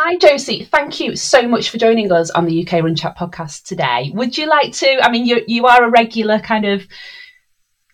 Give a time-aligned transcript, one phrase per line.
[0.00, 0.62] Hi, Josie.
[0.62, 4.12] Thank you so much for joining us on the UK Run Chat podcast today.
[4.14, 5.04] Would you like to?
[5.04, 6.86] I mean, you you are a regular kind of.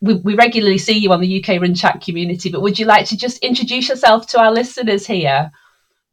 [0.02, 3.06] We, we regularly see you on the UK Run Chat community, but would you like
[3.06, 5.50] to just introduce yourself to our listeners here?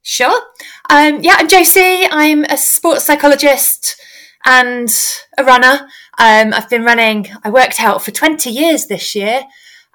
[0.01, 0.41] Sure.
[0.89, 2.05] Um, yeah, I'm Josie.
[2.10, 4.02] I'm a sports psychologist
[4.46, 4.89] and
[5.38, 5.89] a runner.
[6.18, 9.42] Um, I've been running, I worked out for 20 years this year.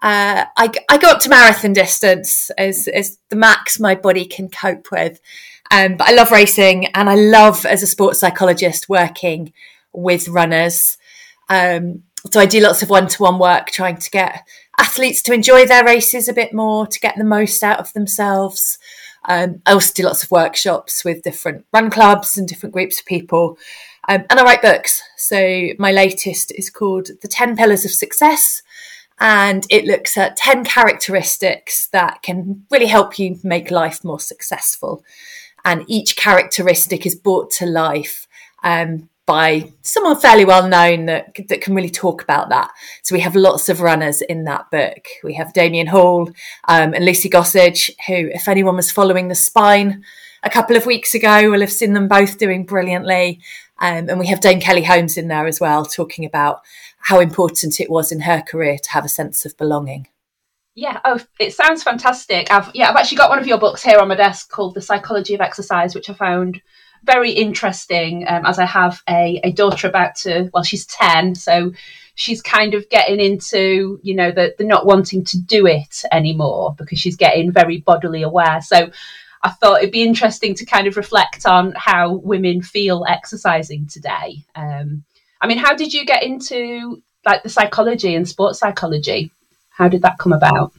[0.03, 4.51] Uh, I, I go up to marathon distance as, as the max my body can
[4.51, 5.21] cope with.
[5.71, 9.53] Um, but I love racing and I love, as a sports psychologist, working
[9.93, 10.99] with runners.
[11.49, 14.43] Um, so I do lots of one to one work trying to get
[14.79, 18.79] athletes to enjoy their races a bit more, to get the most out of themselves.
[19.29, 23.07] Um, I also do lots of workshops with different run clubs and different groups of
[23.07, 23.59] people.
[24.09, 25.03] Um, and I write books.
[25.17, 28.62] So my latest is called The 10 Pillars of Success.
[29.18, 35.03] And it looks at 10 characteristics that can really help you make life more successful.
[35.66, 38.27] And each characteristic is brought to life
[38.62, 42.70] um, by someone fairly well known that that can really talk about that.
[43.03, 45.08] So we have lots of runners in that book.
[45.25, 46.28] We have Damian Hall
[46.69, 50.05] um, and Lucy Gossage, who, if anyone was following the spine
[50.45, 53.41] a couple of weeks ago, will have seen them both doing brilliantly.
[53.80, 56.62] Um, and we have Dame Kelly Holmes in there as well, talking about
[57.01, 60.06] how important it was in her career to have a sense of belonging.
[60.77, 62.53] Yeah, oh, it sounds fantastic.
[62.53, 64.83] I've yeah, I've actually got one of your books here on my desk called The
[64.83, 66.61] Psychology of Exercise, which I found
[67.03, 71.35] very interesting um, as I have a, a daughter about to, well, she's 10.
[71.35, 71.73] So
[72.15, 76.75] she's kind of getting into, you know, the, the not wanting to do it anymore
[76.77, 78.61] because she's getting very bodily aware.
[78.61, 78.91] So
[79.43, 84.45] I thought it'd be interesting to kind of reflect on how women feel exercising today.
[84.55, 85.05] Um,
[85.41, 89.31] I mean, how did you get into like the psychology and sports psychology?
[89.77, 90.73] How did that come about?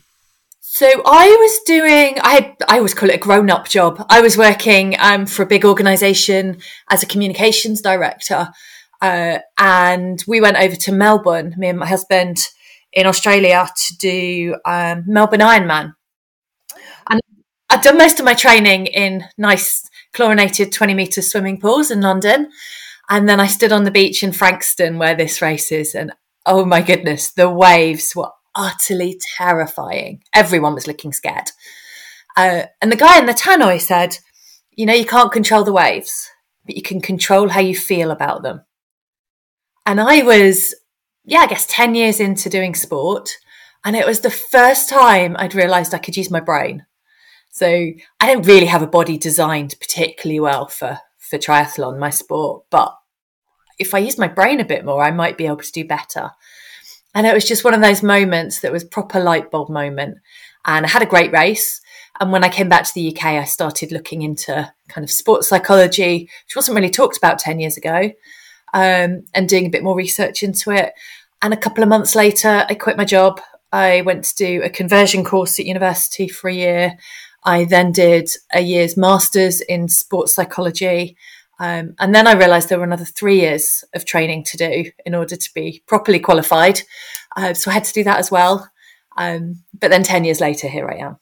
[0.59, 4.06] So I was doing, I had, I always call it a grown up job.
[4.09, 6.59] I was working um, for a big organization
[6.90, 8.50] as a communications director.
[9.02, 12.38] Uh, and we went over to Melbourne, me and my husband
[12.92, 15.94] in Australia to do um, Melbourne Ironman.
[17.09, 17.22] And
[17.69, 22.50] I'd done most of my training in nice chlorinated 20 metre swimming pools in London.
[23.09, 25.94] And then I stood on the beach in Frankston where this race is.
[25.94, 26.12] And
[26.46, 30.23] oh my goodness, the waves were utterly terrifying.
[30.34, 31.51] Everyone was looking scared.
[32.35, 34.18] Uh, and the guy in the tannoy said,
[34.75, 36.29] You know, you can't control the waves,
[36.66, 38.66] but you can control how you feel about them.
[39.85, 40.75] And I was,
[41.23, 43.29] yeah, I guess 10 years into doing sport.
[43.85, 46.85] And it was the first time I'd realized I could use my brain.
[47.51, 47.68] So
[48.19, 52.94] I don't really have a body designed particularly well for, for triathlon, my sport, but
[53.79, 56.31] if I use my brain a bit more, I might be able to do better.
[57.17, 60.19] And it was just one of those moments that was proper light bulb moment.
[60.66, 61.81] And I had a great race.
[62.19, 65.47] And when I came back to the UK, I started looking into kind of sports
[65.47, 68.11] psychology, which wasn't really talked about 10 years ago,
[68.75, 70.94] um, and doing a bit more research into it.
[71.41, 73.41] And a couple of months later, I quit my job.
[73.72, 76.97] I went to do a conversion course at university for a year.
[77.44, 81.17] I then did a year's master's in sports psychology.
[81.59, 85.16] Um, and then I realized there were another three years of training to do in
[85.16, 86.81] order to be properly qualified.
[87.35, 88.69] Uh, so I had to do that as well.
[89.18, 91.18] Um, but then 10 years later, here I am.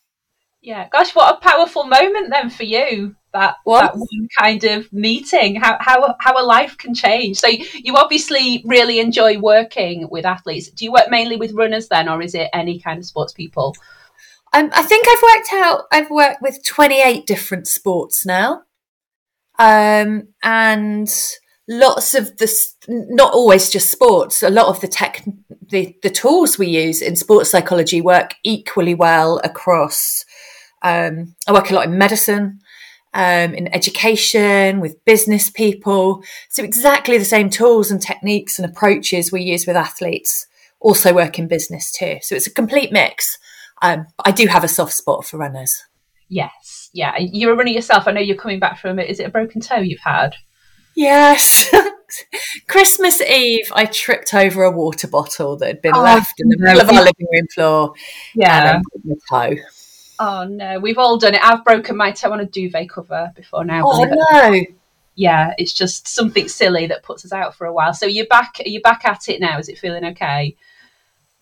[0.62, 3.16] Yeah, gosh, what a powerful moment then for you.
[3.34, 7.38] That, that one kind of meeting, how, how, how a life can change.
[7.38, 10.70] So, you obviously really enjoy working with athletes.
[10.70, 13.76] Do you work mainly with runners then, or is it any kind of sports people?
[14.54, 18.64] Um, I think I've worked out, I've worked with 28 different sports now.
[19.58, 21.10] Um, and
[21.68, 22.54] lots of the,
[22.88, 25.24] not always just sports, a lot of the tech,
[25.70, 30.26] the, the tools we use in sports psychology work equally well across,
[30.82, 32.60] um, I work a lot in medicine,
[33.14, 36.24] um, in education, with business people.
[36.50, 40.48] So exactly the same tools and techniques and approaches we use with athletes
[40.80, 42.20] also work in business too.
[42.22, 43.40] So it's a complete mix.
[43.82, 45.84] Um, I do have a soft spot for runners.
[46.28, 47.18] Yes, yeah.
[47.18, 48.08] You're a runner yourself.
[48.08, 49.10] I know you're coming back from it.
[49.10, 50.36] Is it a broken toe you've had?
[50.96, 51.74] Yes.
[52.68, 56.58] Christmas Eve, I tripped over a water bottle that had been oh, left in the
[56.58, 57.94] middle of our living room floor.
[58.34, 58.82] Yeah.
[59.04, 59.56] And toe.
[60.18, 61.44] Oh no, we've all done it.
[61.44, 63.84] I've broken my toe on a duvet cover before now.
[63.86, 64.62] Oh no.
[65.16, 67.94] Yeah, it's just something silly that puts us out for a while.
[67.94, 68.56] So you're back.
[68.66, 69.60] You're back at it now?
[69.60, 70.56] Is it feeling okay?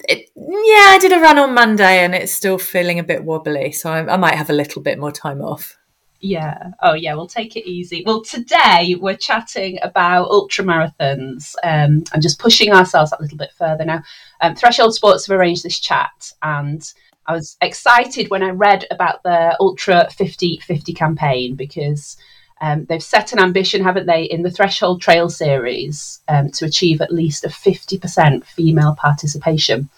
[0.07, 3.71] It, yeah, I did a run on Monday and it's still feeling a bit wobbly,
[3.71, 5.77] so I, I might have a little bit more time off.
[6.19, 6.71] Yeah.
[6.81, 7.15] Oh, yeah.
[7.15, 8.01] We'll take it easy.
[8.05, 13.51] Well, today we're chatting about ultra marathons um, and just pushing ourselves a little bit
[13.57, 13.83] further.
[13.83, 14.03] Now,
[14.39, 16.81] um, Threshold Sports have arranged this chat, and
[17.25, 22.17] I was excited when I read about the Ultra 50 50 campaign because
[22.63, 27.01] Um, they've set an ambition, haven't they, in the Threshold Trail series um, to achieve
[27.01, 29.89] at least a 50% female participation.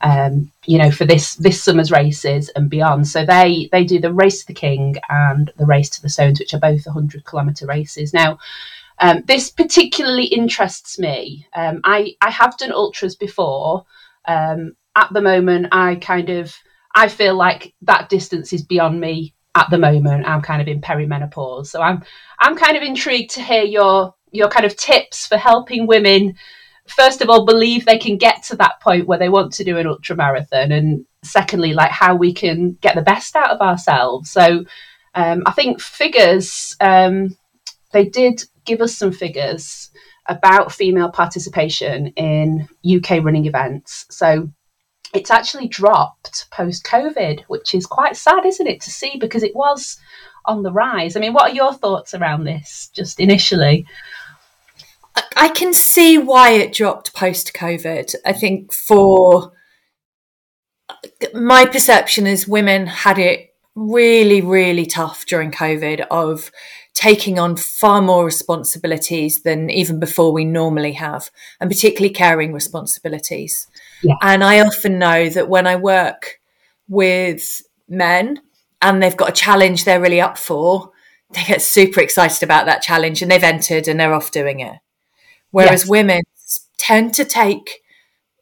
[0.00, 3.06] Um, you know, for this this summer's races and beyond.
[3.06, 6.40] So they they do the Race to the King and the Race to the Stones,
[6.40, 8.14] which are both 100 kilometre races.
[8.14, 8.38] Now,
[9.00, 11.46] um, this particularly interests me.
[11.54, 13.84] Um, I I have done ultras before.
[14.26, 16.54] Um, at the moment, I kind of
[16.94, 20.26] I feel like that distance is beyond me at the moment.
[20.26, 22.02] I'm kind of in perimenopause, so I'm
[22.38, 26.34] I'm kind of intrigued to hear your your kind of tips for helping women.
[26.86, 29.78] First of all, believe they can get to that point where they want to do
[29.78, 34.30] an ultra marathon, and secondly, like how we can get the best out of ourselves.
[34.30, 34.64] So,
[35.14, 36.76] um, I think figures.
[36.80, 37.36] Um,
[37.92, 39.90] they did give us some figures
[40.28, 44.06] about female participation in UK running events.
[44.10, 44.48] So
[45.12, 49.54] it's actually dropped post COVID, which is quite sad, isn't it, to see because it
[49.54, 49.98] was
[50.44, 51.16] on the rise.
[51.16, 53.86] I mean, what are your thoughts around this just initially?
[55.36, 58.14] I can see why it dropped post COVID.
[58.24, 59.52] I think for
[61.34, 66.50] my perception is women had it really, really tough during COVID of
[67.00, 73.68] taking on far more responsibilities than even before we normally have, and particularly caring responsibilities.
[74.02, 74.16] Yeah.
[74.20, 76.40] And I often know that when I work
[76.88, 78.42] with men
[78.82, 80.92] and they've got a challenge they're really up for,
[81.30, 84.76] they get super excited about that challenge and they've entered and they're off doing it.
[85.52, 85.88] Whereas yes.
[85.88, 86.22] women
[86.76, 87.82] tend to take,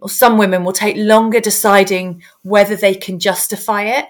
[0.00, 4.06] or some women will take longer deciding whether they can justify it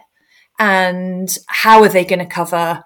[0.58, 2.82] and how are they going to cover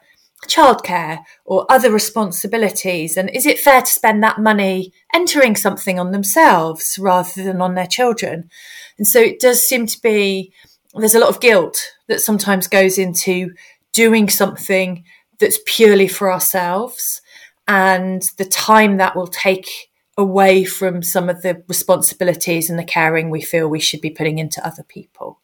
[0.49, 3.17] childcare or other responsibilities?
[3.17, 7.75] And is it fair to spend that money entering something on themselves rather than on
[7.75, 8.51] their children?
[8.99, 10.53] And so it does seem to be
[10.95, 13.53] there's a lot of guilt that sometimes goes into
[13.93, 15.05] doing something
[15.39, 17.23] that's purely for ourselves
[17.67, 23.31] and the time that will take away from some of the responsibilities and the caring
[23.31, 25.41] we feel we should be putting into other people.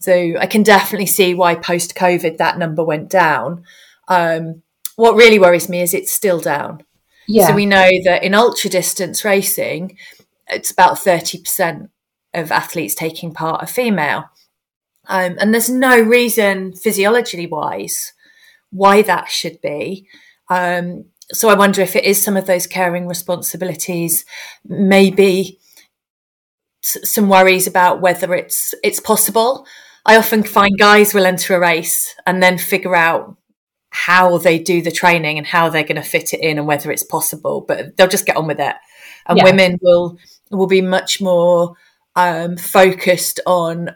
[0.00, 3.64] So I can definitely see why post COVID that number went down.
[4.08, 4.62] Um,
[4.96, 6.84] what really worries me is it's still down.
[7.26, 7.48] Yeah.
[7.48, 9.96] So we know that in ultra distance racing,
[10.48, 11.88] it's about 30%
[12.34, 14.24] of athletes taking part are female.
[15.08, 18.12] Um, and there's no reason physiologically wise
[18.70, 20.08] why that should be.
[20.50, 24.24] Um, so I wonder if it is some of those caring responsibilities,
[24.64, 25.58] maybe
[26.82, 29.66] s- some worries about whether it's it's possible.
[30.06, 33.36] I often find guys will enter a race and then figure out
[33.94, 36.90] how they do the training and how they're going to fit it in and whether
[36.90, 38.74] it's possible but they'll just get on with it
[39.26, 39.44] and yeah.
[39.44, 40.18] women will
[40.50, 41.76] will be much more
[42.16, 43.90] um, focused on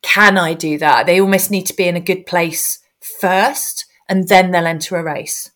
[0.00, 4.28] can i do that they almost need to be in a good place first and
[4.28, 5.50] then they'll enter a race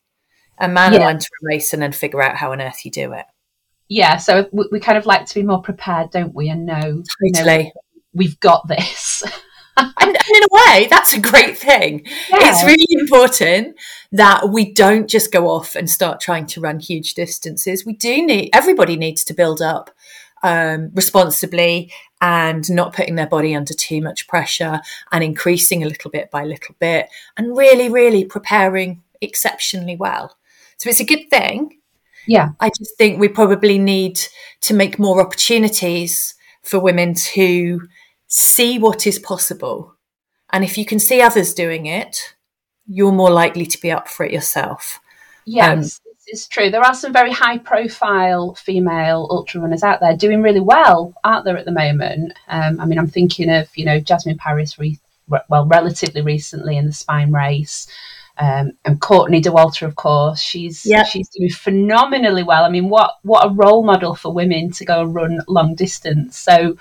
[0.59, 0.99] a man yeah.
[0.99, 3.27] will enter a race and then figure out how on earth you do it
[3.89, 7.05] yeah so we, we kind of like to be more prepared don't we and know,
[7.23, 7.63] totally.
[7.65, 7.71] know
[8.13, 9.23] we've got this
[9.77, 12.07] and, and, in a way, that's a great thing.
[12.31, 12.51] Yeah.
[12.51, 13.77] It's really important
[14.13, 17.85] that we don't just go off and start trying to run huge distances.
[17.85, 19.91] We do need, everybody needs to build up
[20.43, 24.81] um, responsibly and not putting their body under too much pressure
[25.13, 30.37] and increasing a little bit by little bit and really, really preparing exceptionally well.
[30.79, 31.79] So it's a good thing.
[32.27, 32.51] Yeah.
[32.61, 34.21] I just think we probably need
[34.63, 37.87] to make more opportunities for women to
[38.27, 39.95] see what is possible.
[40.53, 42.35] And if you can see others doing it,
[42.87, 45.01] you're more likely to be up for it yourself.
[45.45, 46.71] Yes, um, it's true.
[46.71, 51.45] There are some very high profile female ultra runners out there doing really well, aren't
[51.45, 52.33] there, at the moment?
[52.49, 56.87] Um, I mean, I'm thinking of, you know, Jasmin Paris, re- well, relatively recently in
[56.87, 57.87] the spine race.
[58.39, 61.07] Um, and Courtney Dauwalter, of course, she's yep.
[61.07, 62.65] she's doing phenomenally well.
[62.65, 66.39] I mean, what what a role model for women to go and run long distance.
[66.39, 66.77] So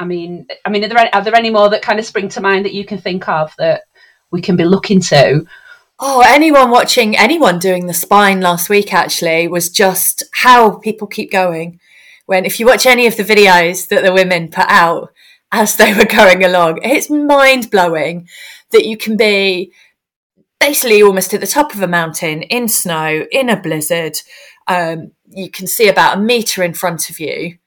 [0.00, 2.30] I mean, I mean, are there any, are there any more that kind of spring
[2.30, 3.82] to mind that you can think of that
[4.30, 5.44] we can be looking to?
[5.98, 11.30] Oh, anyone watching anyone doing the spine last week actually was just how people keep
[11.30, 11.80] going.
[12.24, 15.12] When if you watch any of the videos that the women put out
[15.52, 18.26] as they were going along, it's mind blowing
[18.70, 19.70] that you can be
[20.58, 24.16] basically almost at the top of a mountain in snow in a blizzard.
[24.66, 27.58] Um, you can see about a meter in front of you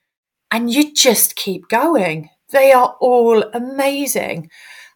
[0.50, 2.30] and you just keep going.
[2.50, 4.50] They are all amazing.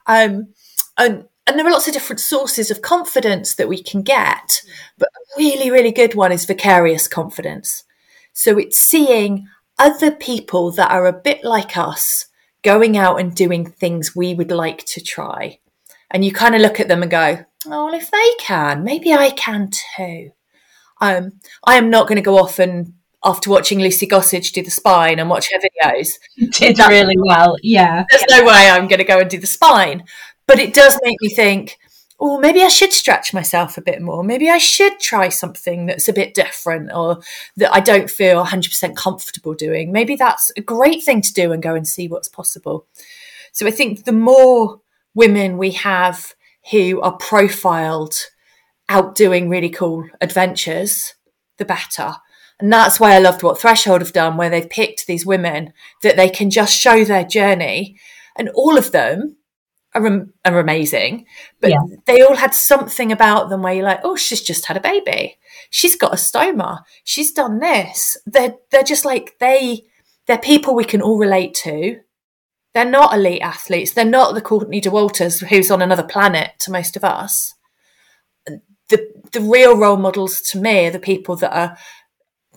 [0.06, 0.54] Um,
[0.96, 4.62] and, and there are lots of different sources of confidence that we can get,
[4.98, 7.84] but a really, really good one is vicarious confidence.
[8.32, 12.26] So it's seeing other people that are a bit like us
[12.62, 15.58] going out and doing things we would like to try.
[16.10, 19.12] And you kind of look at them and go, oh, well, if they can, maybe
[19.12, 20.30] I can too.
[21.00, 24.70] Um, I am not going to go off and after watching Lucy Gossage do the
[24.70, 26.10] spine and watch her videos.
[26.52, 28.04] Did really well, yeah.
[28.10, 30.04] There's no way I'm going to go and do the spine,
[30.46, 31.78] but it does make me think.
[32.20, 34.24] Oh, maybe I should stretch myself a bit more.
[34.24, 37.20] Maybe I should try something that's a bit different or
[37.56, 39.92] that I don't feel 100% comfortable doing.
[39.92, 42.88] Maybe that's a great thing to do and go and see what's possible.
[43.52, 44.80] So I think the more
[45.14, 46.34] women we have
[46.72, 48.16] who are profiled
[48.88, 51.14] out doing really cool adventures,
[51.58, 52.16] the better.
[52.60, 55.72] And that's why I loved what Threshold have done, where they've picked these women
[56.02, 57.98] that they can just show their journey.
[58.36, 59.36] And all of them
[59.94, 61.26] are, are amazing,
[61.60, 61.80] but yeah.
[62.06, 65.38] they all had something about them where you're like, oh, she's just had a baby.
[65.70, 66.82] She's got a stoma.
[67.04, 68.16] She's done this.
[68.26, 69.84] They're, they're just like, they,
[70.26, 72.00] they're people we can all relate to.
[72.74, 73.92] They're not elite athletes.
[73.92, 77.54] They're not the Courtney Dauwalters who's on another planet to most of us.
[78.46, 81.76] The, the real role models to me are the people that are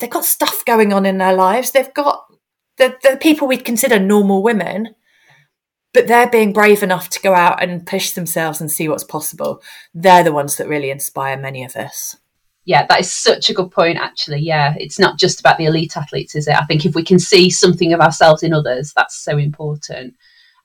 [0.02, 1.72] they've got stuff going on in their lives.
[1.72, 2.26] They've got
[2.78, 4.96] the, the people we'd consider normal women,
[5.94, 9.62] but they're being brave enough to go out and push themselves and see what's possible.
[9.94, 12.18] They're the ones that really inspire many of us.
[12.66, 14.40] Yeah, that is such a good point, actually.
[14.40, 16.56] Yeah, it's not just about the elite athletes, is it?
[16.56, 20.16] I think if we can see something of ourselves in others, that's so important.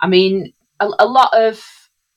[0.00, 1.64] I mean, a, a lot of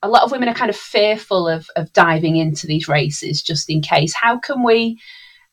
[0.02, 3.70] a lot of women are kind of fearful of of diving into these races just
[3.70, 4.14] in case.
[4.14, 5.00] How can we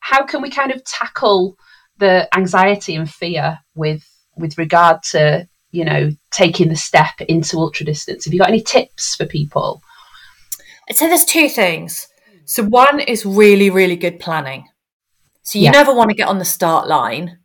[0.01, 1.57] how can we kind of tackle
[1.99, 4.05] the anxiety and fear with
[4.37, 8.25] with regard to you know taking the step into ultra distance?
[8.25, 9.83] Have you got any tips for people?
[10.89, 12.09] I'd say there's two things.
[12.45, 14.67] So one is really really good planning.
[15.43, 15.71] So you yeah.
[15.73, 17.39] never want to get on the start line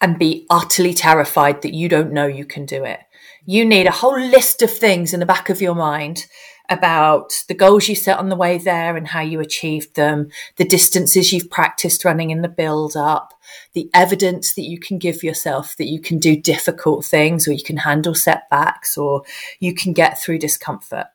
[0.00, 3.00] and be utterly terrified that you don't know you can do it.
[3.46, 6.26] You need a whole list of things in the back of your mind
[6.68, 10.64] about the goals you set on the way there and how you achieved them, the
[10.64, 13.34] distances you've practiced running in the build up,
[13.72, 17.62] the evidence that you can give yourself that you can do difficult things or you
[17.62, 19.22] can handle setbacks or
[19.60, 21.06] you can get through discomfort.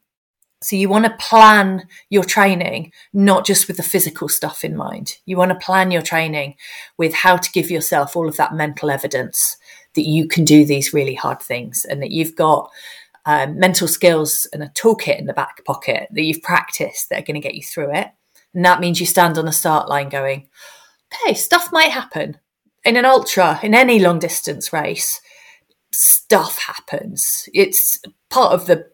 [0.64, 5.18] So you want to plan your training, not just with the physical stuff in mind.
[5.26, 6.56] You want to plan your training
[6.98, 9.58] with how to give yourself all of that mental evidence
[9.96, 12.70] that you can do these really hard things and that you've got
[13.26, 17.26] um, mental skills and a toolkit in the back pocket that you've practiced that are
[17.26, 18.08] going to get you through it.
[18.54, 20.50] And that means you stand on the start line going,
[21.26, 22.38] hey, stuff might happen.
[22.84, 25.22] In an ultra, in any long distance race,
[25.92, 27.48] stuff happens.
[27.54, 28.88] It's part of the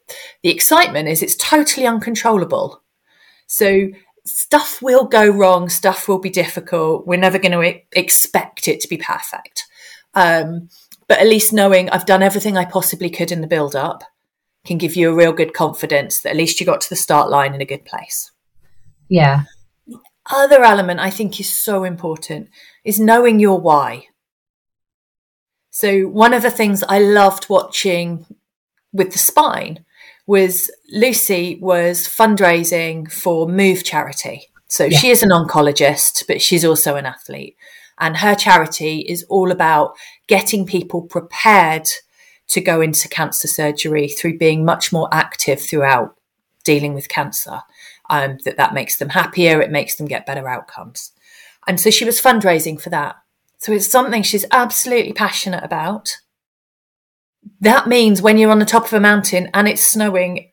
[0.44, 2.84] the excitement is it's totally uncontrollable.
[3.48, 3.90] So
[4.26, 7.08] stuff will go wrong, stuff will be difficult.
[7.08, 9.64] We're never going to expect it to be perfect.
[10.14, 10.70] Um,
[11.08, 14.04] but at least knowing I've done everything I possibly could in the build up
[14.68, 17.30] can give you a real good confidence that at least you got to the start
[17.30, 18.32] line in a good place.
[19.10, 19.44] Yeah.
[19.88, 22.50] The other element I think is so important
[22.84, 24.08] is knowing your why.
[25.70, 28.26] So, one of the things I loved watching
[28.92, 29.86] with the spine
[30.26, 34.48] was Lucy was fundraising for Move Charity.
[34.68, 34.98] So, yeah.
[34.98, 37.56] she is an oncologist, but she's also an athlete.
[38.00, 39.96] And her charity is all about
[40.28, 41.88] getting people prepared
[42.50, 46.16] to go into cancer surgery through being much more active throughout
[46.64, 47.62] dealing with cancer.
[48.10, 51.12] Um, that that makes them happier, it makes them get better outcomes.
[51.68, 53.18] And so she was fundraising for that.
[53.58, 56.16] So it's something she's absolutely passionate about.
[57.60, 60.52] That means when you're on the top of a mountain and it's snowing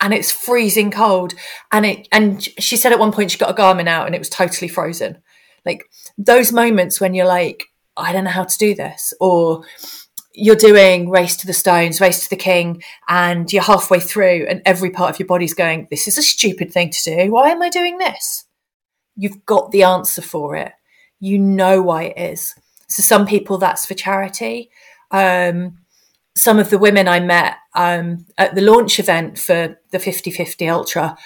[0.00, 1.34] and it's freezing cold
[1.72, 4.20] and it and she said at one point she got a Garmin out and it
[4.20, 5.18] was totally frozen.
[5.64, 5.84] Like
[6.16, 7.66] those moments when you're like,
[7.96, 9.64] I don't know how to do this, or
[10.34, 14.62] you're doing race to the stones, race to the king, and you're halfway through, and
[14.64, 17.32] every part of your body's going, This is a stupid thing to do.
[17.32, 18.44] Why am I doing this?
[19.16, 20.72] You've got the answer for it.
[21.18, 22.54] You know why it is.
[22.88, 24.70] So, some people that's for charity.
[25.10, 25.78] Um,
[26.36, 30.68] some of the women I met um, at the launch event for the 50 50
[30.68, 31.18] Ultra,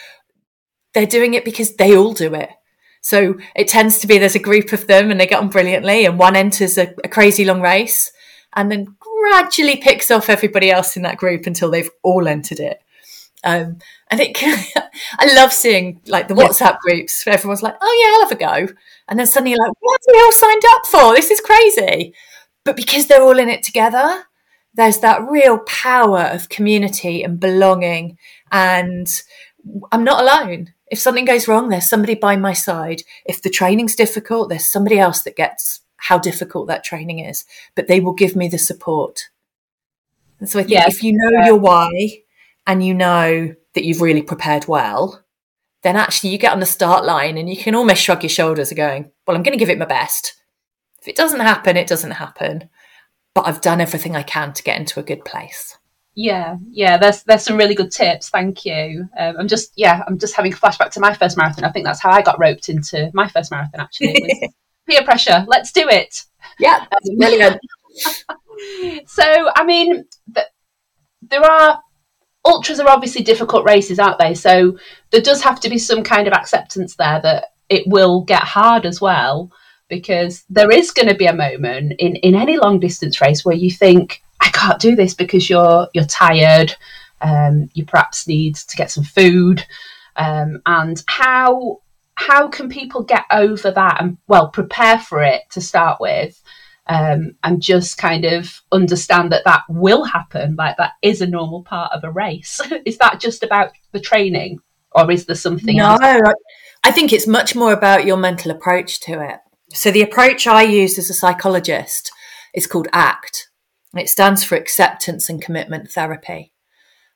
[0.95, 2.49] they're doing it because they all do it.
[3.03, 6.07] So it tends to be there's a group of them and they get on brilliantly,
[6.07, 8.11] and one enters a, a crazy long race
[8.55, 12.83] and then gradually picks off everybody else in that group until they've all entered it.
[13.45, 13.79] Um,
[14.11, 14.37] and it,
[15.19, 18.69] I love seeing like the WhatsApp groups where everyone's like, "Oh yeah, I'll have a
[18.69, 18.75] go,"
[19.09, 21.15] and then suddenly you're like, "What are we all signed up for?
[21.15, 22.15] This is crazy!"
[22.65, 24.25] But because they're all in it together,
[24.75, 28.19] there's that real power of community and belonging.
[28.51, 29.09] And
[29.91, 30.73] I'm not alone.
[30.91, 33.03] If something goes wrong, there's somebody by my side.
[33.25, 37.45] If the training's difficult, there's somebody else that gets how difficult that training is,
[37.77, 39.31] but they will give me the support.
[40.41, 40.95] And so I think yes.
[40.97, 41.47] if you know yeah.
[41.47, 42.23] your why
[42.67, 45.23] and you know that you've really prepared well,
[45.83, 48.71] then actually you get on the start line and you can almost shrug your shoulders
[48.71, 50.35] and going, well, I'm going to give it my best.
[51.01, 52.69] If it doesn't happen, it doesn't happen.
[53.35, 55.79] But I've done everything I can to get into a good place.
[56.15, 58.29] Yeah, yeah, there's there's some really good tips.
[58.29, 59.09] Thank you.
[59.19, 61.65] Um, I'm just yeah, I'm just having a flashback to my first marathon.
[61.65, 63.81] I think that's how I got roped into my first marathon.
[63.81, 64.53] Actually,
[64.89, 65.45] peer pressure.
[65.49, 66.25] Let's do it.
[66.59, 67.61] Yeah, um, brilliant.
[69.07, 70.05] so, I mean,
[71.23, 71.81] there are
[72.45, 74.35] ultras are obviously difficult races, aren't they?
[74.35, 74.79] So
[75.11, 78.85] there does have to be some kind of acceptance there that it will get hard
[78.85, 79.51] as well,
[79.89, 83.57] because there is going to be a moment in in any long distance race where
[83.57, 86.75] you think I can't do this because you're you're tired.
[87.21, 89.65] Um, you perhaps need to get some food,
[90.17, 91.82] um, and how
[92.15, 96.41] how can people get over that and well prepare for it to start with,
[96.87, 101.63] um, and just kind of understand that that will happen, like that is a normal
[101.63, 102.61] part of a race.
[102.87, 104.59] is that just about the training,
[104.93, 106.35] or is there something no, else?
[106.85, 109.39] I think it's much more about your mental approach to it.
[109.73, 112.13] So the approach I use as a psychologist
[112.55, 113.49] is called ACT,
[113.95, 116.53] it stands for Acceptance and Commitment Therapy.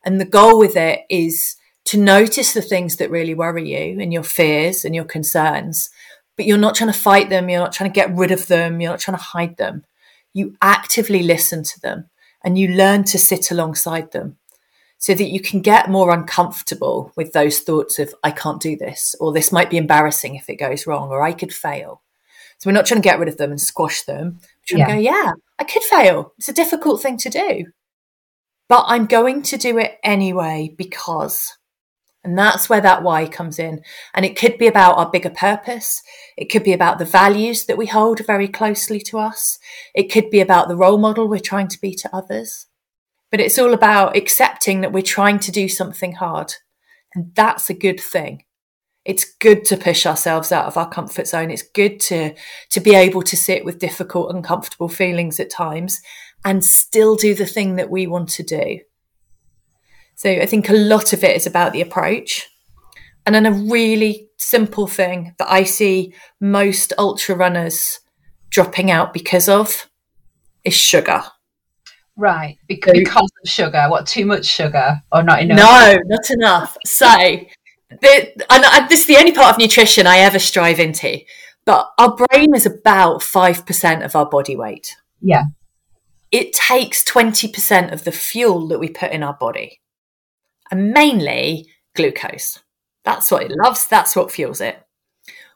[0.04, 4.12] And the goal with it is to notice the things that really worry you and
[4.12, 5.90] your fears and your concerns,
[6.36, 8.80] but you're not trying to fight them, you're not trying to get rid of them,
[8.80, 9.84] you're not trying to hide them.
[10.32, 12.10] You actively listen to them
[12.44, 14.36] and you learn to sit alongside them
[14.98, 19.14] so that you can get more uncomfortable with those thoughts of, I can't do this,
[19.20, 22.02] or this might be embarrassing if it goes wrong, or I could fail.
[22.58, 24.40] So we're not trying to get rid of them and squash them.
[24.72, 24.86] We're trying yeah.
[24.86, 26.32] to go, yeah, I could fail.
[26.38, 27.66] It's a difficult thing to do.
[28.68, 31.55] But I'm going to do it anyway because.
[32.26, 33.82] And that's where that why comes in.
[34.12, 36.02] And it could be about our bigger purpose.
[36.36, 39.58] It could be about the values that we hold very closely to us.
[39.94, 42.66] It could be about the role model we're trying to be to others.
[43.30, 46.54] But it's all about accepting that we're trying to do something hard.
[47.14, 48.42] And that's a good thing
[49.06, 51.50] it's good to push ourselves out of our comfort zone.
[51.50, 52.34] It's good to
[52.70, 56.00] to be able to sit with difficult, uncomfortable feelings at times
[56.44, 58.80] and still do the thing that we want to do.
[60.16, 62.48] So I think a lot of it is about the approach.
[63.24, 68.00] And then a really simple thing that I see most ultra runners
[68.50, 69.88] dropping out because of
[70.64, 71.22] is sugar.
[72.16, 73.86] Right, because, because of sugar.
[73.88, 75.58] What, too much sugar or not enough?
[75.58, 76.76] No, not enough.
[76.86, 77.06] So
[77.90, 81.20] the, and this is the only part of nutrition I ever strive into.
[81.66, 84.96] But our brain is about 5% of our body weight.
[85.20, 85.44] Yeah.
[86.30, 89.80] It takes 20% of the fuel that we put in our body,
[90.70, 92.60] and mainly glucose.
[93.04, 94.82] That's what it loves, that's what fuels it.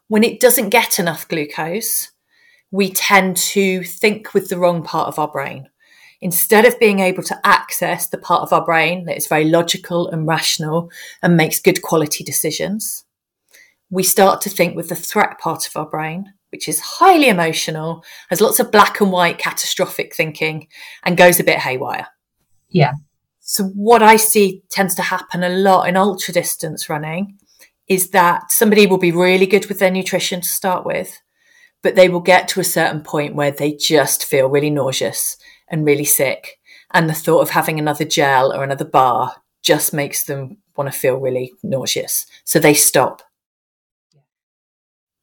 [0.08, 2.10] When it doesn't get enough glucose,
[2.70, 5.68] we tend to think with the wrong part of our brain
[6.20, 10.08] instead of being able to access the part of our brain that is very logical
[10.08, 10.90] and rational
[11.22, 13.04] and makes good quality decisions,
[13.90, 18.04] we start to think with the threat part of our brain, which is highly emotional,
[18.28, 20.68] has lots of black and white catastrophic thinking,
[21.04, 22.06] and goes a bit haywire.
[22.68, 22.92] Yeah.
[23.50, 27.36] So, what I see tends to happen a lot in ultra distance running
[27.88, 31.20] is that somebody will be really good with their nutrition to start with,
[31.82, 35.36] but they will get to a certain point where they just feel really nauseous
[35.66, 36.60] and really sick.
[36.92, 40.96] And the thought of having another gel or another bar just makes them want to
[40.96, 42.26] feel really nauseous.
[42.44, 43.20] So they stop.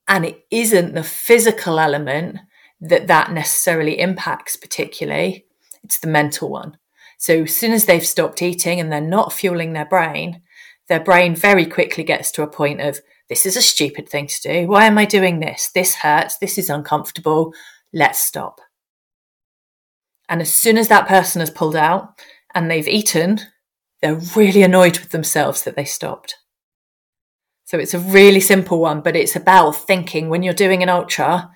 [0.06, 2.40] And it isn't the physical element
[2.82, 5.46] that that necessarily impacts, particularly,
[5.82, 6.78] it's the mental one.
[7.18, 10.42] So as soon as they've stopped eating and they're not fueling their brain,
[10.88, 13.00] their brain very quickly gets to a point of,
[13.30, 14.68] this is a stupid thing to do.
[14.68, 15.70] Why am I doing this?
[15.74, 16.38] This hurts.
[16.38, 17.54] This is uncomfortable.
[17.92, 18.62] Let's stop.
[20.30, 22.22] And as soon as that person has pulled out
[22.54, 23.40] and they've eaten,
[24.02, 26.36] they're really annoyed with themselves that they stopped.
[27.66, 31.52] So it's a really simple one, but it's about thinking when you're doing an ultra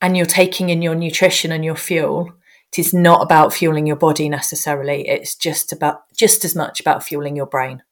[0.00, 2.32] and you're taking in your nutrition and your fuel.
[2.72, 5.08] It is not about fueling your body necessarily.
[5.08, 7.82] It's just about just as much about fueling your brain.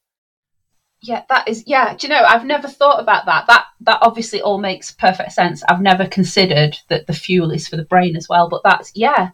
[1.01, 1.95] Yeah, that is yeah.
[1.95, 3.45] Do you know I've never thought about that.
[3.47, 5.63] That that obviously all makes perfect sense.
[5.67, 8.49] I've never considered that the fuel is for the brain as well.
[8.49, 9.29] But that's yeah,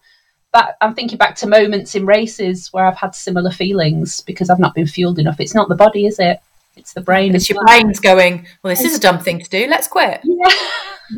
[0.54, 4.60] that I'm thinking back to moments in races where I've had similar feelings because I've
[4.60, 5.40] not been fueled enough.
[5.40, 6.40] It's not the body, is it?
[6.76, 7.36] It's the brain.
[7.36, 7.66] It's your well.
[7.66, 9.68] brain's going, well, this is a dumb thing to do.
[9.68, 10.22] Let's quit.
[10.24, 10.52] Yeah.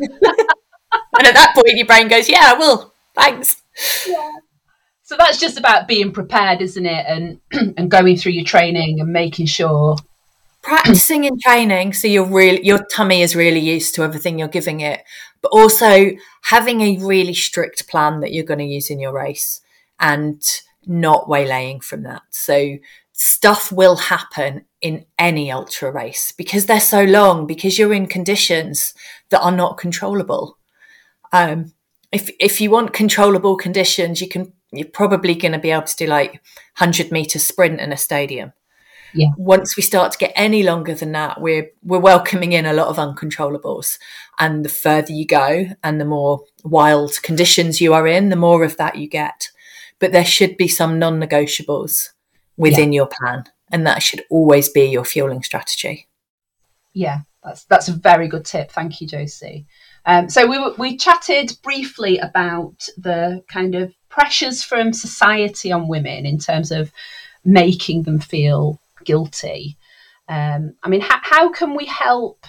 [0.00, 2.92] and at that point, your brain goes, yeah, I will.
[3.14, 3.62] Thanks.
[4.06, 4.32] Yeah.
[5.02, 7.06] So that's just about being prepared, isn't it?
[7.06, 7.40] And
[7.76, 9.96] and going through your training and making sure
[10.62, 14.80] practicing and training so you're really your tummy is really used to everything you're giving
[14.80, 15.04] it
[15.40, 16.10] but also
[16.42, 19.60] having a really strict plan that you're going to use in your race
[20.00, 20.42] and
[20.84, 22.76] not waylaying from that so
[23.18, 28.92] stuff will happen in any ultra race because they're so long, because you're in conditions
[29.30, 30.58] that are not controllable.
[31.32, 31.72] Um,
[32.12, 35.96] if if you want controllable conditions, you can you're probably going to be able to
[35.96, 36.40] do like
[36.74, 38.52] hundred meter sprint in a stadium.
[39.14, 39.28] Yeah.
[39.38, 42.88] Once we start to get any longer than that, we're we're welcoming in a lot
[42.88, 43.98] of uncontrollables,
[44.38, 48.64] and the further you go, and the more wild conditions you are in, the more
[48.64, 49.48] of that you get.
[49.98, 52.10] But there should be some non-negotiables
[52.58, 52.96] within yeah.
[52.98, 56.08] your plan, and that should always be your fueling strategy.
[56.92, 58.70] Yeah, that's that's a very good tip.
[58.70, 59.66] Thank you, Josie.
[60.06, 66.24] Um, so we we chatted briefly about the kind of pressures from society on women
[66.24, 66.92] in terms of
[67.44, 69.76] making them feel guilty.
[70.28, 72.46] Um, I mean, how, how can we help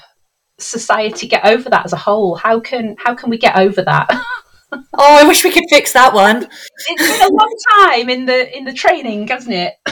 [0.59, 2.35] society get over that as a whole?
[2.35, 4.07] How can how can we get over that?
[4.71, 6.47] oh, I wish we could fix that one.
[6.89, 9.73] It's been a long time in the in the training, hasn't it?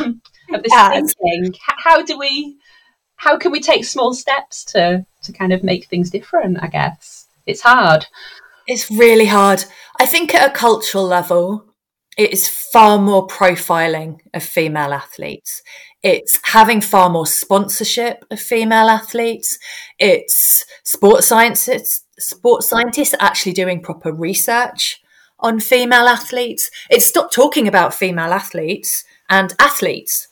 [0.54, 1.56] of this thinking.
[1.62, 2.58] How do we?
[3.18, 6.62] How can we take small steps to to kind of make things different?
[6.62, 8.08] I guess it's hard.
[8.68, 9.66] It's really hard.
[10.00, 11.66] I think at a cultural level,
[12.18, 15.62] it is far more profiling of female athletes.
[16.02, 19.60] It's having far more sponsorship of female athletes.
[20.00, 25.02] It's sports scientists, sports scientists actually doing proper research
[25.40, 26.70] on female athletes.
[26.90, 30.28] It's stop talking about female athletes and athletes.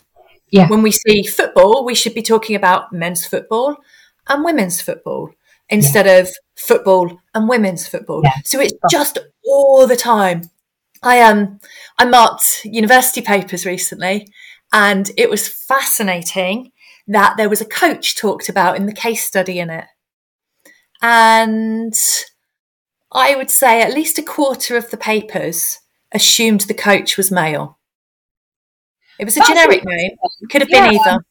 [0.51, 0.69] Yeah.
[0.69, 3.77] When we see football, we should be talking about men's football
[4.27, 5.31] and women's football
[5.69, 6.19] instead yeah.
[6.19, 8.21] of football and women's football.
[8.23, 8.33] Yeah.
[8.45, 10.41] So it's just all the time.
[11.01, 11.59] I um
[11.97, 14.27] I marked university papers recently
[14.71, 16.71] and it was fascinating
[17.07, 19.85] that there was a coach talked about in the case study in it.
[21.01, 21.93] And
[23.11, 25.79] I would say at least a quarter of the papers
[26.13, 27.77] assumed the coach was male.
[29.19, 30.11] It was a That's generic name.
[30.49, 30.99] Could have been yeah.
[30.99, 31.25] either.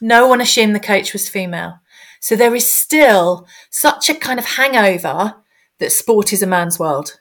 [0.00, 1.80] No one assumed the coach was female.
[2.24, 5.34] So there is still such a kind of hangover
[5.78, 7.20] that sport is a man's world.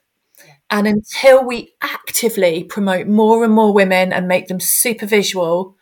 [0.70, 5.76] And until we actively promote more and more women and make them super visual,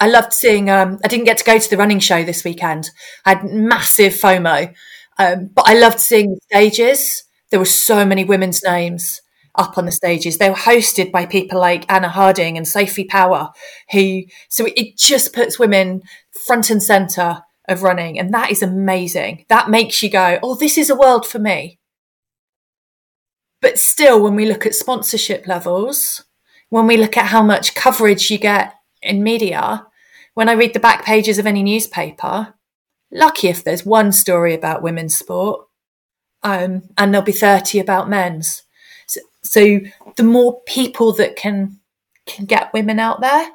[0.00, 0.68] I loved seeing.
[0.68, 2.90] Um, I didn't get to go to the running show this weekend.
[3.24, 4.74] I had massive FOMO,
[5.18, 7.24] um, but I loved seeing the stages.
[7.48, 9.22] There were so many women's names
[9.54, 10.36] up on the stages.
[10.36, 13.48] They were hosted by people like Anna Harding and Sophie Power,
[13.92, 16.02] who so it just puts women
[16.46, 18.18] front and center of running.
[18.18, 19.44] And that is amazing.
[19.48, 21.78] That makes you go, oh, this is a world for me.
[23.60, 26.24] But still, when we look at sponsorship levels,
[26.70, 29.86] when we look at how much coverage you get in media,
[30.34, 32.54] when I read the back pages of any newspaper,
[33.10, 35.66] lucky if there's one story about women's sport,
[36.44, 38.62] um, and there'll be 30 about men's.
[39.08, 39.80] So, so,
[40.16, 41.80] the more people that can
[42.28, 43.50] can get women out there.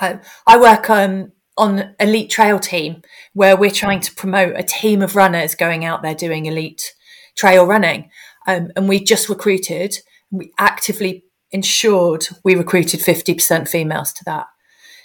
[0.00, 0.18] I,
[0.58, 5.54] work um, on elite trail team where we're trying to promote a team of runners
[5.54, 6.94] going out there doing elite
[7.36, 8.10] trail running.
[8.46, 9.96] Um, and we just recruited,
[10.30, 14.46] we actively ensured we recruited 50% females to that.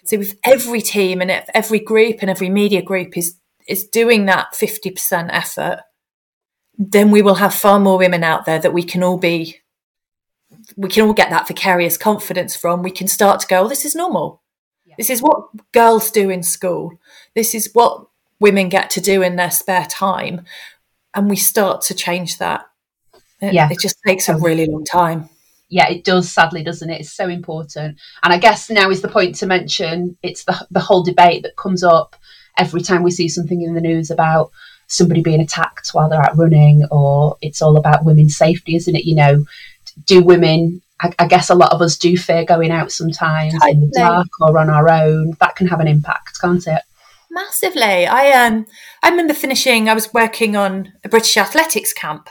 [0.06, 4.54] So if every team and every group and every media group is, is doing that
[4.54, 5.82] 50% effort,
[6.78, 9.58] then we will have far more women out there that we can all be,
[10.76, 12.82] we can all get that vicarious confidence from.
[12.82, 14.39] We can start to go, oh, this is normal
[15.00, 16.92] this is what girls do in school.
[17.34, 18.06] This is what
[18.42, 20.42] women get to do in their spare time.
[21.16, 22.66] And we start to change that.
[23.40, 23.70] It, yeah.
[23.72, 25.30] It just takes a really long time.
[25.70, 27.00] Yeah, it does, sadly, doesn't it?
[27.00, 27.98] It's so important.
[28.24, 31.56] And I guess now is the point to mention it's the, the whole debate that
[31.56, 32.18] comes up
[32.58, 34.52] every time we see something in the news about
[34.88, 39.06] somebody being attacked while they're out running, or it's all about women's safety, isn't it?
[39.06, 39.46] You know,
[40.06, 43.82] do women I, I, guess a lot of us do fear going out sometimes in
[43.82, 45.36] the dark or on our own.
[45.40, 46.82] That can have an impact, can't it?
[47.32, 48.06] Massively.
[48.08, 48.66] I um
[49.04, 49.88] I remember finishing.
[49.88, 52.30] I was working on a British athletics camp,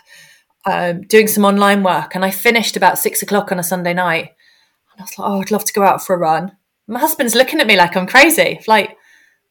[0.67, 4.35] um, doing some online work, and I finished about six o'clock on a Sunday night.
[4.93, 6.57] And I was like, oh, I'd love to go out for a run.
[6.87, 8.61] My husband's looking at me like I'm crazy.
[8.67, 8.97] Like,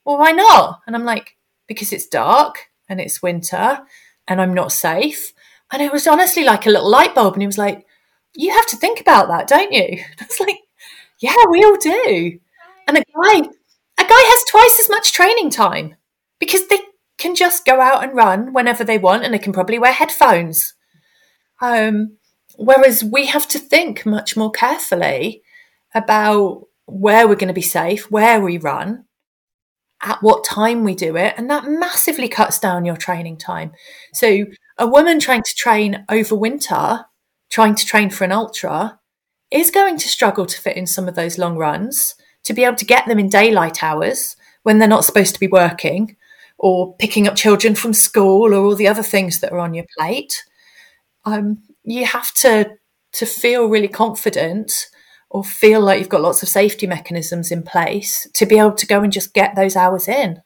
[0.03, 0.82] well, why not?
[0.86, 3.80] And I'm like, because it's dark and it's winter
[4.27, 5.34] and I'm not safe.
[5.71, 7.34] And it was honestly like a little light bulb.
[7.34, 7.87] And he was like,
[8.38, 10.04] you have to think about that, don't you?
[10.21, 10.60] It's like,
[11.19, 12.39] yeah, we all do.
[12.88, 15.95] And a guy, a guy has twice as much training time
[16.39, 16.80] because they
[17.17, 20.76] can just go out and run whenever they want, and they can probably wear headphones.
[21.60, 22.17] Um,
[22.56, 25.41] whereas we have to think much more carefully
[25.95, 29.06] about where we're going to be safe, where we run,
[30.02, 33.71] at what time we do it, and that massively cuts down your training time.
[34.13, 34.45] So,
[34.78, 37.06] a woman trying to train over winter
[37.50, 39.00] trying to train for an ultra
[39.52, 42.76] is going to struggle to fit in some of those long runs to be able
[42.76, 46.16] to get them in daylight hours when they're not supposed to be working
[46.58, 49.86] or picking up children from school or all the other things that are on your
[49.98, 50.44] plate.
[51.26, 52.72] Um, you have to
[53.14, 54.88] to feel really confident
[55.30, 58.88] or feel like you've got lots of safety mechanisms in place to be able to
[58.88, 60.42] go and just get those hours in.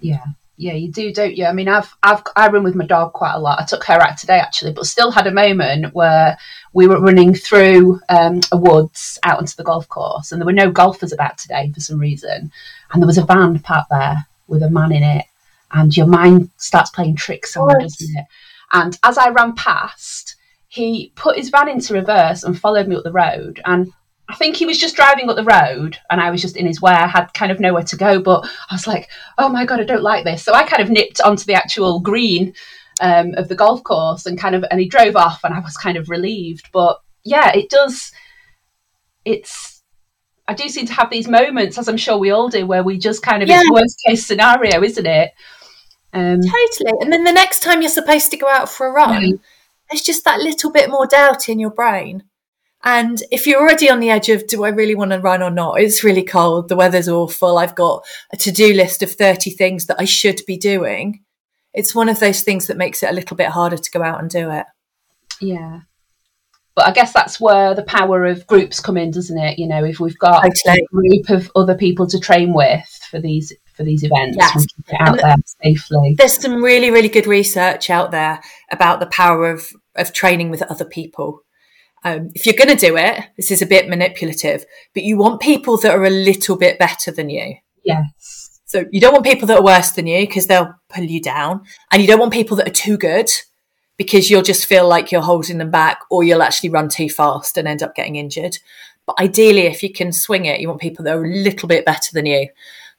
[0.00, 0.24] Yeah.
[0.60, 1.46] Yeah, you do, don't you?
[1.46, 3.62] I mean, I've I've I run with my dog quite a lot.
[3.62, 6.36] I took her out today actually, but still had a moment where
[6.74, 10.52] we were running through um, a woods out onto the golf course, and there were
[10.52, 12.52] no golfers about today for some reason,
[12.92, 15.24] and there was a van parked there with a man in it,
[15.72, 18.26] and your mind starts playing tricks on you, doesn't it?
[18.70, 20.36] And as I ran past,
[20.68, 23.90] he put his van into reverse and followed me up the road, and
[24.30, 26.80] I think he was just driving up the road and I was just in his
[26.80, 26.92] way.
[26.92, 29.84] I had kind of nowhere to go, but I was like, oh my God, I
[29.84, 30.44] don't like this.
[30.44, 32.54] So I kind of nipped onto the actual green
[33.00, 35.76] um, of the golf course and kind of, and he drove off and I was
[35.76, 36.70] kind of relieved.
[36.72, 38.12] But yeah, it does,
[39.24, 39.82] it's,
[40.46, 42.98] I do seem to have these moments, as I'm sure we all do, where we
[42.98, 43.62] just kind of, yeah.
[43.62, 45.32] it's worst case scenario, isn't it?
[46.12, 46.98] Um, totally.
[47.00, 49.36] And then the next time you're supposed to go out for a run, yeah.
[49.90, 52.22] there's just that little bit more doubt in your brain.
[52.82, 55.50] And if you're already on the edge of, do I really want to run or
[55.50, 55.80] not?
[55.80, 56.68] It's really cold.
[56.68, 57.58] The weather's awful.
[57.58, 61.22] I've got a to do list of 30 things that I should be doing.
[61.74, 64.20] It's one of those things that makes it a little bit harder to go out
[64.20, 64.66] and do it.
[65.40, 65.80] Yeah.
[66.74, 69.58] But I guess that's where the power of groups come in, doesn't it?
[69.58, 70.82] You know, if we've got totally.
[70.82, 74.66] a group of other people to train with for these for these events yes.
[74.98, 76.14] out there safely.
[76.16, 78.40] There's some really, really good research out there
[78.72, 81.42] about the power of of training with other people
[82.02, 85.40] um, if you're going to do it, this is a bit manipulative, but you want
[85.40, 87.56] people that are a little bit better than you.
[87.84, 88.60] Yes.
[88.64, 91.62] So you don't want people that are worse than you because they'll pull you down.
[91.90, 93.28] And you don't want people that are too good
[93.96, 97.58] because you'll just feel like you're holding them back or you'll actually run too fast
[97.58, 98.58] and end up getting injured.
[99.06, 101.84] But ideally, if you can swing it, you want people that are a little bit
[101.84, 102.48] better than you.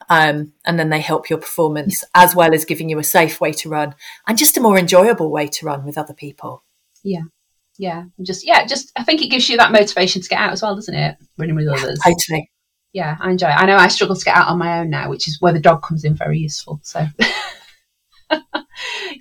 [0.09, 3.53] Um, and then they help your performance as well as giving you a safe way
[3.53, 3.95] to run
[4.27, 6.63] and just a more enjoyable way to run with other people.
[7.01, 7.23] Yeah
[7.77, 10.61] yeah, just yeah, just I think it gives you that motivation to get out as
[10.61, 11.17] well, doesn't it?
[11.37, 11.99] Running with others.
[12.03, 12.49] Totally.
[12.93, 13.55] Yeah, I enjoy it.
[13.55, 15.59] I know I struggle to get out on my own now, which is where the
[15.59, 16.79] dog comes in very useful.
[16.83, 17.07] So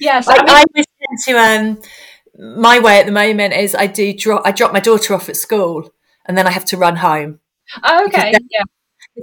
[0.01, 3.75] yeah, so I, I, mean, I tend to um my way at the moment is
[3.75, 5.91] I do drop I drop my daughter off at school
[6.27, 7.41] and then I have to run home.
[7.85, 8.33] Oh, okay.
[8.51, 8.65] Yeah.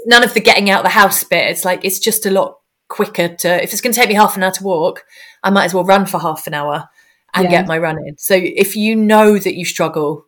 [0.06, 1.50] None of the getting out of the house bit.
[1.50, 4.38] It's like it's just a lot quicker to if it's going to take me half
[4.38, 5.04] an hour to walk,
[5.44, 6.90] I might as well run for half an hour
[7.34, 7.52] and yeah.
[7.52, 8.18] get my run in.
[8.18, 10.26] So if you know that you struggle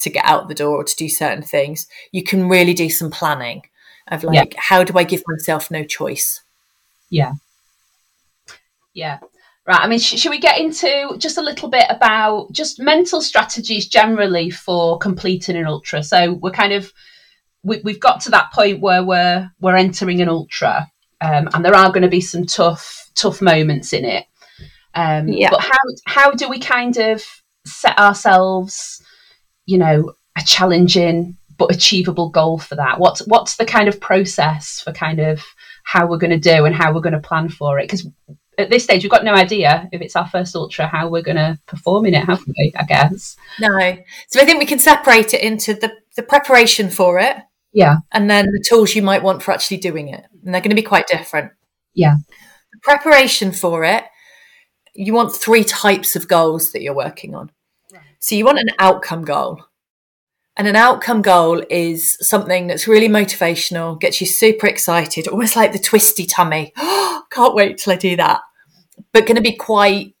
[0.00, 3.10] to get out the door or to do certain things, you can really do some
[3.10, 3.62] planning
[4.08, 4.60] of like, yeah.
[4.60, 6.42] how do I give myself no choice?
[7.10, 7.34] Yeah.
[8.94, 9.18] Yeah.
[9.66, 9.80] Right.
[9.80, 13.86] I mean, sh- should we get into just a little bit about just mental strategies
[13.86, 16.02] generally for completing an ultra?
[16.02, 16.92] So we're kind of
[17.62, 20.90] we, have got to that point where we're we're entering an ultra,
[21.20, 24.24] um, and there are going to be some tough tough moments in it.
[24.94, 25.50] Um, yeah.
[25.50, 27.24] But how how do we kind of
[27.66, 29.02] set ourselves,
[29.66, 32.98] you know, a challenging but achievable goal for that?
[32.98, 35.44] What's what's the kind of process for kind of
[35.84, 37.84] how we're going to do and how we're going to plan for it?
[37.84, 38.06] Because
[38.58, 41.36] at this stage, we've got no idea if it's our first ultra how we're going
[41.36, 42.72] to perform in it, have we?
[42.76, 43.68] I guess no.
[44.28, 47.36] So I think we can separate it into the the preparation for it,
[47.72, 50.70] yeah, and then the tools you might want for actually doing it, and they're going
[50.70, 51.52] to be quite different.
[51.94, 52.16] Yeah,
[52.72, 54.04] the preparation for it
[54.94, 57.50] you want three types of goals that you're working on.
[57.92, 58.02] Right.
[58.18, 59.64] So you want an outcome goal.
[60.56, 65.72] And an outcome goal is something that's really motivational, gets you super excited, almost like
[65.72, 66.72] the twisty tummy.
[66.76, 68.40] Can't wait till I do that.
[69.12, 70.14] But going to be quite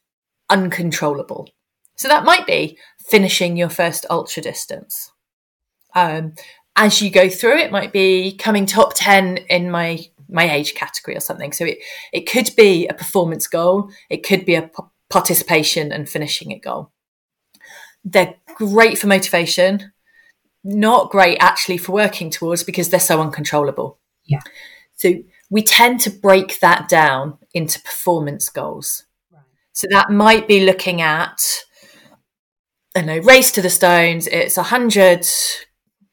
[0.48, 1.48] uncontrollable.
[1.96, 5.12] So that might be finishing your first ultra distance.
[5.94, 6.34] Um,
[6.76, 11.16] as you go through, it might be coming top 10 in my my age category
[11.16, 11.52] or something.
[11.52, 11.78] So it,
[12.12, 13.90] it could be a performance goal.
[14.08, 16.92] It could be a p- participation and finishing it goal.
[18.04, 19.92] They're great for motivation,
[20.64, 23.98] not great actually for working towards because they're so uncontrollable.
[24.24, 24.40] Yeah.
[24.94, 25.14] So
[25.50, 29.04] we tend to break that down into performance goals.
[29.32, 29.42] Right.
[29.72, 31.42] So that might be looking at,
[32.94, 34.26] I know, race to the stones.
[34.26, 35.26] It's a hundred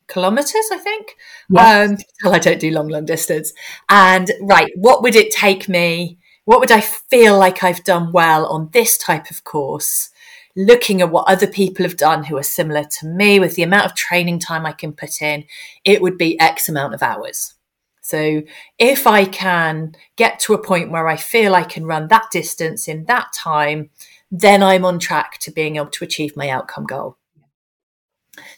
[0.07, 1.15] kilometers, I think.
[1.49, 1.89] Yes.
[1.89, 3.53] Um, well, I don't do long, long distance.
[3.89, 6.19] And right, what would it take me?
[6.45, 10.09] What would I feel like I've done well on this type of course?
[10.55, 13.85] Looking at what other people have done who are similar to me with the amount
[13.85, 15.43] of training time I can put in,
[15.83, 17.53] it would be X amount of hours.
[18.01, 18.41] So
[18.79, 22.87] if I can get to a point where I feel I can run that distance
[22.87, 23.89] in that time,
[24.31, 27.17] then I'm on track to being able to achieve my outcome goal.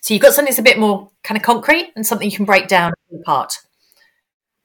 [0.02, 2.46] So you've got something that's a bit more kind of concrete and something you can
[2.46, 3.60] break down apart.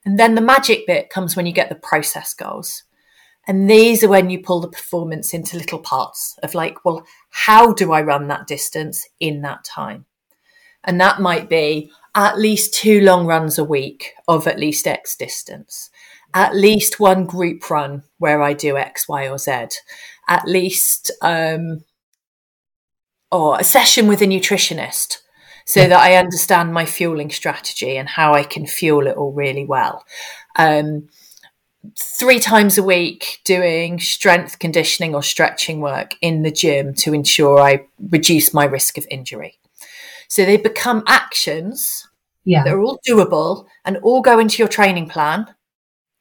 [0.05, 2.83] And then the magic bit comes when you get the process goals.
[3.47, 7.73] And these are when you pull the performance into little parts of like, well, how
[7.73, 10.05] do I run that distance in that time?
[10.83, 15.15] And that might be at least two long runs a week of at least X
[15.15, 15.89] distance,
[16.33, 19.67] at least one group run where I do X, Y, or Z,
[20.27, 21.83] at least um,
[23.31, 25.17] or a session with a nutritionist
[25.65, 29.65] so that I understand my fueling strategy and how I can fuel it all really
[29.65, 30.05] well.
[30.55, 31.09] Um,
[31.97, 37.59] three times a week doing strength conditioning or stretching work in the gym to ensure
[37.59, 39.57] I reduce my risk of injury.
[40.27, 42.07] So they become actions
[42.43, 42.63] yeah.
[42.63, 45.47] that are all doable and all go into your training plan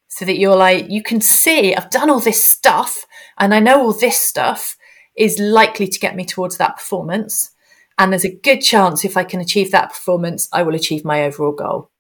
[0.09, 3.07] so that you're like, you can see I've done all this stuff
[3.38, 4.77] and I know all this stuff
[5.16, 7.50] is likely to get me towards that performance.
[7.98, 11.24] And there's a good chance if I can achieve that performance, I will achieve my
[11.24, 11.90] overall goal.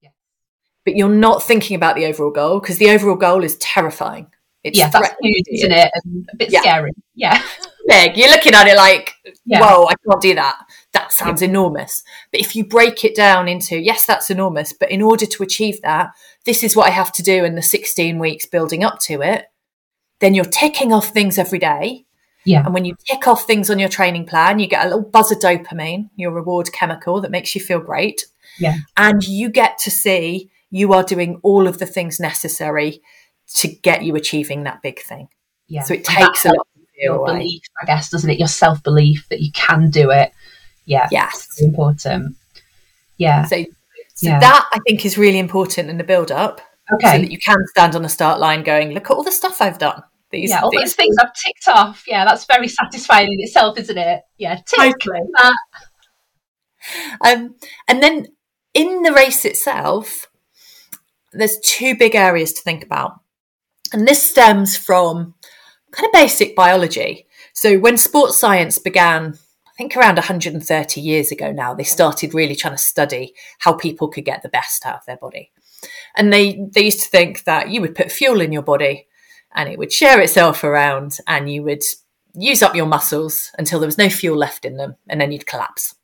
[0.00, 0.10] Yeah.
[0.84, 4.28] But you're not thinking about the overall goal because the overall goal is terrifying.
[4.62, 5.90] It's yeah, that's huge, isn't it?
[6.04, 6.60] And a bit yeah.
[6.60, 6.92] scary.
[7.14, 7.42] Yeah.
[7.86, 8.16] Big.
[8.16, 9.14] You're looking at it like,
[9.46, 9.60] yeah.
[9.60, 10.58] whoa, I can't do that.
[10.92, 11.48] That sounds yeah.
[11.48, 12.04] enormous.
[12.30, 15.80] But if you break it down into, yes, that's enormous, but in order to achieve
[15.80, 16.10] that,
[16.44, 19.46] this is what I have to do in the 16 weeks building up to it,
[20.20, 22.04] then you're ticking off things every day
[22.44, 22.64] yeah.
[22.64, 25.30] And when you tick off things on your training plan, you get a little buzz
[25.30, 28.26] of dopamine, your reward chemical that makes you feel great.
[28.58, 28.76] Yeah.
[28.96, 33.02] And you get to see you are doing all of the things necessary
[33.54, 35.28] to get you achieving that big thing.
[35.68, 35.82] Yeah.
[35.82, 36.66] So it takes a lot
[37.00, 38.38] your belief, I guess, doesn't it?
[38.38, 40.32] Your self belief that you can do it.
[40.84, 41.08] Yeah.
[41.10, 41.46] Yes.
[41.50, 42.36] it's important.
[43.16, 43.44] Yeah.
[43.44, 43.64] So,
[44.14, 44.40] so yeah.
[44.40, 46.60] that I think is really important in the build up.
[46.92, 47.12] Okay.
[47.12, 49.60] So that you can stand on the start line going, look at all the stuff
[49.60, 50.02] I've done.
[50.30, 52.04] These, yeah, all these, those things I've ticked off.
[52.06, 54.22] Yeah, that's very satisfying in itself, isn't it?
[54.38, 55.20] Yeah, tick totally.
[55.34, 55.54] that.
[57.20, 57.56] Um,
[57.88, 58.28] and then
[58.74, 60.28] in the race itself,
[61.32, 63.20] there's two big areas to think about.
[63.92, 65.34] And this stems from
[65.90, 67.26] kind of basic biology.
[67.52, 69.34] So when sports science began,
[69.66, 74.08] I think around 130 years ago now, they started really trying to study how people
[74.08, 75.52] could get the best out of their body.
[76.16, 79.08] And they, they used to think that you would put fuel in your body
[79.54, 81.82] and it would share itself around and you would
[82.34, 85.46] use up your muscles until there was no fuel left in them and then you'd
[85.46, 85.96] collapse.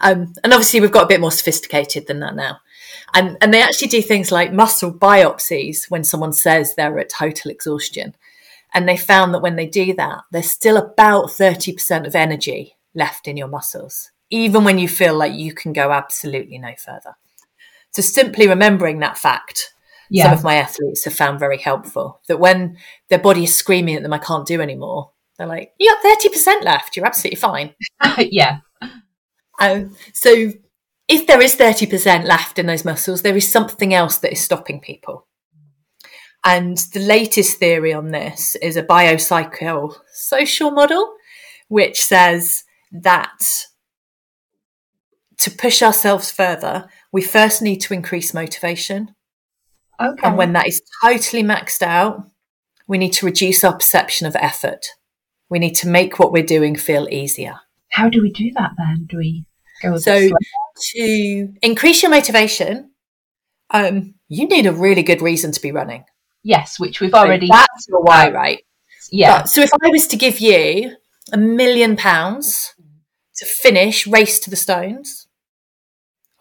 [0.00, 2.58] Um, and obviously, we've got a bit more sophisticated than that now.
[3.14, 7.50] And, and they actually do things like muscle biopsies when someone says they're at total
[7.50, 8.16] exhaustion.
[8.74, 13.28] And they found that when they do that, there's still about 30% of energy left
[13.28, 17.16] in your muscles, even when you feel like you can go absolutely no further.
[17.90, 19.74] So simply remembering that fact
[20.12, 20.24] yeah.
[20.24, 22.20] some of my athletes have found very helpful.
[22.28, 22.76] That when
[23.08, 26.64] their body is screaming at them, I can't do anymore, they're like, you got 30%
[26.64, 26.96] left.
[26.96, 27.74] You're absolutely fine.
[28.18, 28.58] yeah.
[29.60, 30.52] Um, so
[31.08, 34.80] if there is 30% left in those muscles, there is something else that is stopping
[34.80, 35.26] people.
[36.44, 41.14] And the latest theory on this is a biopsychosocial social model,
[41.68, 43.66] which says that
[45.38, 49.14] to push ourselves further, we first need to increase motivation.
[50.00, 50.26] Okay.
[50.26, 52.28] And when that is totally maxed out,
[52.86, 54.86] we need to reduce our perception of effort.
[55.48, 57.60] We need to make what we're doing feel easier.
[57.90, 59.06] How do we do that then?
[59.08, 59.44] Do we
[59.82, 60.30] go so
[60.94, 62.90] to increase your motivation?
[63.70, 66.04] Um, you need a really good reason to be running.
[66.42, 67.46] Yes, which we've already.
[67.46, 68.64] So that's your why, right?
[69.10, 69.40] Yeah.
[69.40, 70.96] But, so if I was to give you
[71.32, 72.74] a million pounds
[73.36, 75.28] to finish Race to the Stones,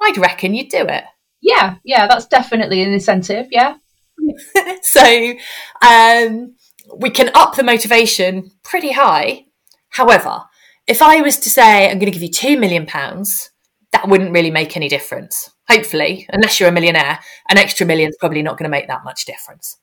[0.02, 1.04] I'd reckon you'd do it.
[1.42, 3.48] Yeah, yeah, that's definitely an incentive.
[3.52, 3.76] Yeah.
[4.82, 5.34] so
[5.82, 6.56] um,
[6.96, 9.46] we can up the motivation pretty high.
[9.90, 10.44] However,
[10.88, 13.50] if I was to say I'm going to give you two million pounds,
[13.92, 15.50] that wouldn't really make any difference.
[15.70, 19.04] Hopefully, unless you're a millionaire, an extra million is probably not going to make that
[19.04, 19.78] much difference.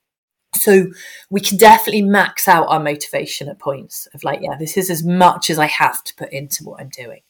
[0.55, 0.87] So
[1.31, 5.05] we can definitely max out our motivation at points of like, yeah, this is as
[5.05, 7.21] much as I have to put into what I'm doing.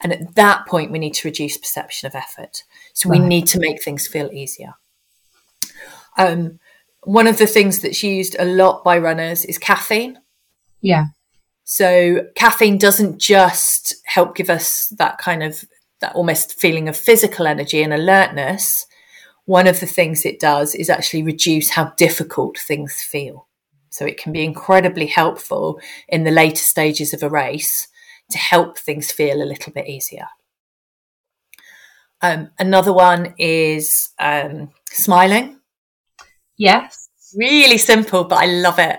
[0.00, 2.62] And at that point, we need to reduce perception of effort.
[2.94, 3.20] So right.
[3.20, 4.74] we need to make things feel easier.
[6.16, 6.60] Um,
[7.02, 10.18] one of the things that's used a lot by runners is caffeine.
[10.80, 11.06] Yeah.
[11.64, 15.64] So caffeine doesn't just help give us that kind of
[16.00, 18.86] that almost feeling of physical energy and alertness.
[19.46, 23.48] One of the things it does is actually reduce how difficult things feel.
[23.90, 27.88] So it can be incredibly helpful in the later stages of a race
[28.30, 30.26] to help things feel a little bit easier.
[32.20, 35.60] Um, another one is um, smiling.
[36.56, 37.08] Yes.
[37.36, 38.98] Really simple, but I love it.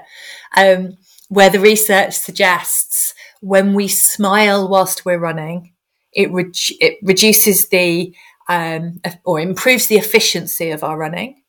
[0.55, 5.73] Um, where the research suggests when we smile whilst we're running,
[6.13, 8.15] it, re- it reduces the
[8.49, 11.43] um, or improves the efficiency of our running,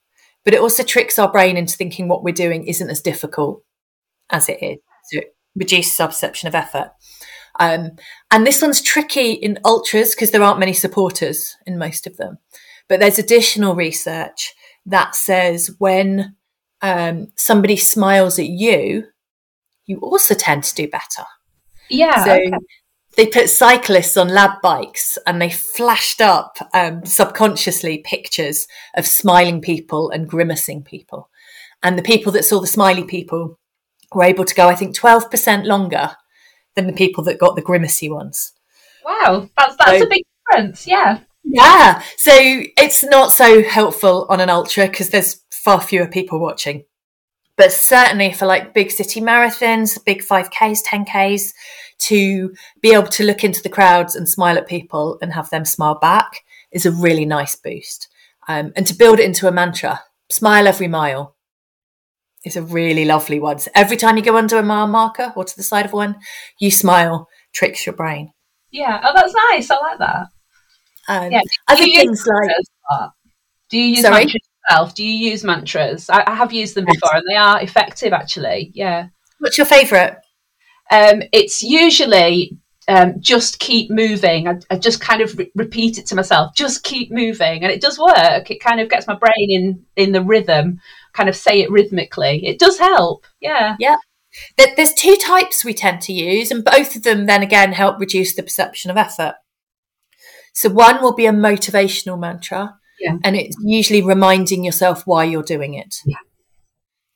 [0.44, 3.62] but it also tricks our brain into thinking what we're doing isn't as difficult
[4.28, 4.78] as it is.
[5.10, 6.92] So it reduces our perception of effort.
[7.60, 7.92] Um,
[8.30, 12.38] and this one's tricky in ultras because there aren't many supporters in most of them.
[12.88, 14.54] But there's additional research
[14.86, 16.36] that says when
[16.80, 19.04] um, somebody smiles at you,
[19.84, 21.24] you also tend to do better.
[21.90, 22.24] Yeah.
[22.24, 22.52] So okay.
[23.16, 29.60] they put cyclists on lab bikes and they flashed up um, subconsciously pictures of smiling
[29.60, 31.28] people and grimacing people.
[31.82, 33.58] And the people that saw the smiley people
[34.14, 36.16] were able to go, I think, 12% longer
[36.74, 38.52] than the people that got the grimacy ones.
[39.04, 40.86] Wow, that's that's so, a big difference.
[40.86, 41.20] Yeah.
[41.44, 42.02] Yeah.
[42.16, 46.84] So it's not so helpful on an ultra because there's far fewer people watching.
[47.56, 51.52] But certainly for like big city marathons, big 5Ks, 10Ks,
[51.98, 55.64] to be able to look into the crowds and smile at people and have them
[55.64, 56.42] smile back
[56.72, 58.08] is a really nice boost.
[58.48, 60.00] Um, and to build it into a mantra,
[60.30, 61.36] smile every mile
[62.44, 63.58] is a really lovely one.
[63.58, 66.16] So every time you go under a mile marker or to the side of one,
[66.58, 68.32] you smile, tricks your brain.
[68.70, 69.00] Yeah.
[69.02, 69.70] Oh, that's nice.
[69.70, 70.26] I like that.
[71.08, 71.42] Um, yeah.
[71.68, 72.50] Other things like.
[73.70, 74.24] Do you use Sorry?
[74.24, 74.94] mantras yourself?
[74.94, 76.10] Do you use mantras?
[76.10, 78.72] I, I have used them before and they are effective actually.
[78.74, 79.08] Yeah.
[79.38, 80.16] What's your favourite?
[80.90, 84.48] Um, it's usually um, just keep moving.
[84.48, 87.80] I, I just kind of re- repeat it to myself, just keep moving, and it
[87.80, 88.50] does work.
[88.50, 90.80] It kind of gets my brain in in the rhythm.
[91.12, 92.46] Kind of say it rhythmically.
[92.46, 93.26] It does help.
[93.40, 93.76] Yeah.
[93.78, 93.96] Yeah.
[94.56, 98.34] There's two types we tend to use, and both of them then again help reduce
[98.34, 99.34] the perception of effort.
[100.52, 103.16] So one will be a motivational mantra, yeah.
[103.24, 105.96] and it's usually reminding yourself why you're doing it.
[106.06, 106.16] Yeah.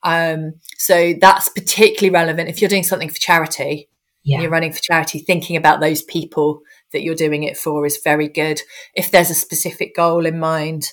[0.03, 3.89] Um, so that's particularly relevant if you're doing something for charity.
[4.25, 4.41] Yeah.
[4.41, 8.29] You're running for charity, thinking about those people that you're doing it for is very
[8.29, 8.61] good.
[8.95, 10.93] If there's a specific goal in mind,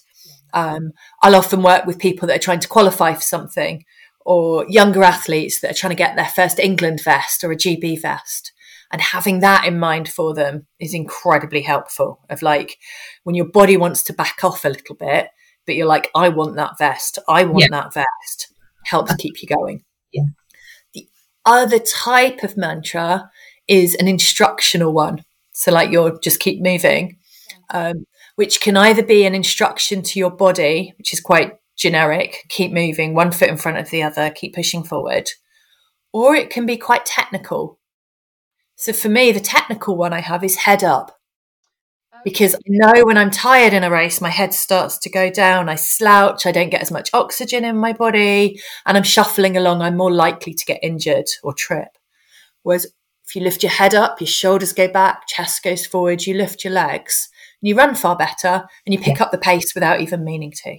[0.54, 0.92] um,
[1.22, 3.84] I'll often work with people that are trying to qualify for something
[4.26, 8.02] or younger athletes that are trying to get their first England vest or a GB
[8.02, 8.52] vest.
[8.92, 12.20] And having that in mind for them is incredibly helpful.
[12.30, 12.78] Of like
[13.24, 15.30] when your body wants to back off a little bit,
[15.66, 17.82] but you're like, I want that vest, I want yeah.
[17.82, 18.54] that vest,
[18.86, 19.84] helps keep you going.
[20.12, 20.24] Yeah.
[20.94, 21.08] The
[21.46, 23.30] other type of mantra
[23.68, 25.24] is an instructional one.
[25.54, 27.18] So, like, you're just keep moving,
[27.70, 28.06] um,
[28.42, 33.14] which can either be an instruction to your body, which is quite generic, keep moving,
[33.14, 35.30] one foot in front of the other, keep pushing forward,
[36.12, 37.78] or it can be quite technical.
[38.78, 41.20] So, for me, the technical one I have is head up
[42.24, 45.70] because I know when I'm tired in a race, my head starts to go down.
[45.70, 49.84] I slouch, I don't get as much oxygen in my body, and I'm shuffling along.
[49.84, 51.90] I'm more likely to get injured or trip.
[52.64, 52.88] Whereas
[53.24, 56.64] if you lift your head up, your shoulders go back, chest goes forward, you lift
[56.64, 57.30] your legs,
[57.62, 59.24] and you run far better and you pick yeah.
[59.24, 60.78] up the pace without even meaning to.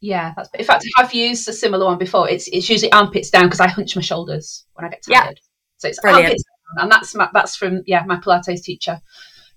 [0.00, 2.28] Yeah, that's, in fact, I've used a similar one before.
[2.28, 5.40] It's it's usually armpits down because I hunch my shoulders when I get tired.
[5.40, 5.42] Yeah.
[5.78, 6.26] So it's Brilliant.
[6.26, 9.00] armpits down, and that's my, that's from yeah my Pilates teacher.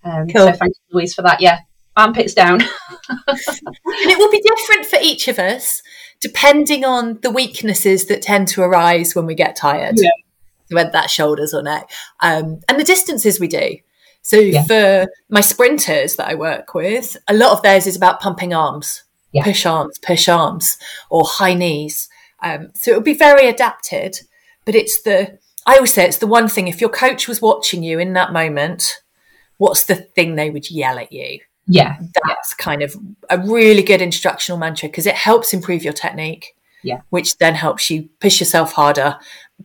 [0.04, 0.45] Um, cool.
[0.47, 1.41] So thank you, Louise, for that.
[1.41, 1.60] Yeah,
[1.97, 2.62] armpits down.
[3.28, 3.39] and
[3.86, 5.82] it will be different for each of us
[6.22, 9.95] depending on the weaknesses that tend to arise when we get tired.
[9.97, 10.10] Yeah.
[10.70, 11.89] Whether that's shoulders or neck,
[12.20, 13.78] um, and the distances we do.
[14.22, 14.63] So yeah.
[14.63, 19.03] for my sprinters that I work with, a lot of theirs is about pumping arms,
[19.32, 19.43] yeah.
[19.43, 20.78] push arms, push arms,
[21.09, 22.09] or high knees.
[22.41, 24.17] Um, so it will be very adapted,
[24.65, 26.67] but it's the I always say it's the one thing.
[26.67, 29.01] If your coach was watching you in that moment,
[29.57, 31.39] what's the thing they would yell at you?
[31.67, 31.97] Yeah.
[32.26, 32.95] That's kind of
[33.30, 36.55] a really good instructional mantra because it helps improve your technique.
[36.82, 37.01] Yeah.
[37.09, 39.17] Which then helps you push yourself harder,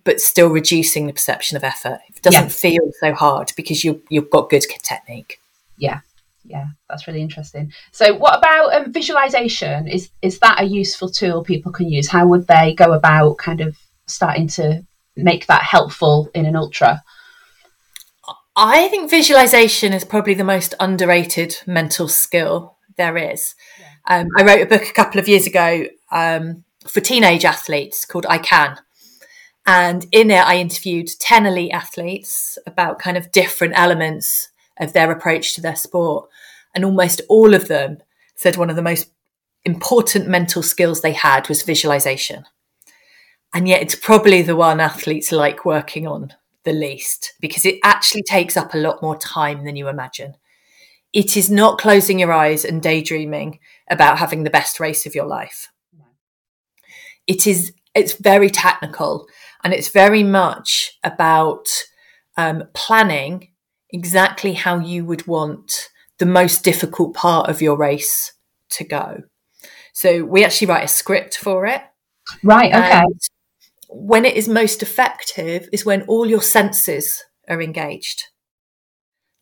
[0.03, 2.01] but still reducing the perception of effort.
[2.09, 2.49] It doesn't yeah.
[2.49, 5.40] feel so hard because you you've got good technique.
[5.76, 6.01] Yeah.
[6.47, 7.72] Yeah, that's really interesting.
[7.90, 9.88] So, what about um, visualization?
[9.88, 12.09] Is is that a useful tool people can use?
[12.09, 14.84] How would they go about kind of starting to
[15.16, 17.03] make that helpful in an ultra?
[18.57, 23.55] I think visualization is probably the most underrated mental skill there is.
[23.80, 24.18] Yeah.
[24.18, 28.26] Um, I wrote a book a couple of years ago um, for teenage athletes called
[28.28, 28.76] I Can.
[29.66, 35.10] And in it, I interviewed 10 elite athletes about kind of different elements of their
[35.10, 36.28] approach to their sport.
[36.74, 37.98] And almost all of them
[38.34, 39.10] said one of the most
[39.64, 42.44] important mental skills they had was visualization.
[43.54, 46.34] And yet, it's probably the one athletes like working on
[46.64, 50.34] the least because it actually takes up a lot more time than you imagine.
[51.12, 55.26] It is not closing your eyes and daydreaming about having the best race of your
[55.26, 55.70] life.
[57.26, 59.26] It is it's very technical
[59.64, 61.66] and it's very much about
[62.36, 63.48] um, planning
[63.90, 65.88] exactly how you would want
[66.18, 68.34] the most difficult part of your race
[68.70, 69.22] to go.
[69.94, 71.80] So we actually write a script for it.
[72.42, 72.92] Right, okay.
[72.92, 73.20] And
[73.88, 78.24] when it is most effective is when all your senses are engaged.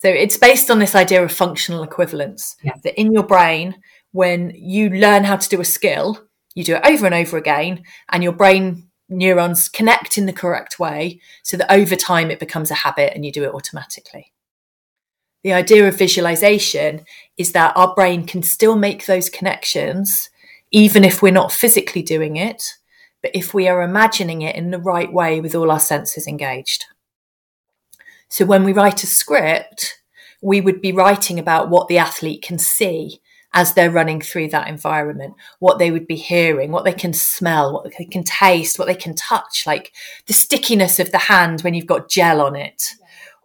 [0.03, 2.73] So it's based on this idea of functional equivalence yeah.
[2.85, 3.77] that in your brain,
[4.11, 7.83] when you learn how to do a skill, you do it over and over again,
[8.11, 12.71] and your brain neurons connect in the correct way so that over time it becomes
[12.71, 14.33] a habit and you do it automatically.
[15.43, 17.05] The idea of visualization
[17.37, 20.31] is that our brain can still make those connections
[20.71, 22.75] even if we're not physically doing it,
[23.23, 26.87] but if we are imagining it in the right way with all our senses engaged.
[28.29, 30.01] So when we write a script,
[30.41, 33.21] we would be writing about what the athlete can see
[33.55, 37.73] as they're running through that environment, what they would be hearing, what they can smell,
[37.73, 39.93] what they can taste, what they can touch, like
[40.27, 42.95] the stickiness of the hand when you've got gel on it,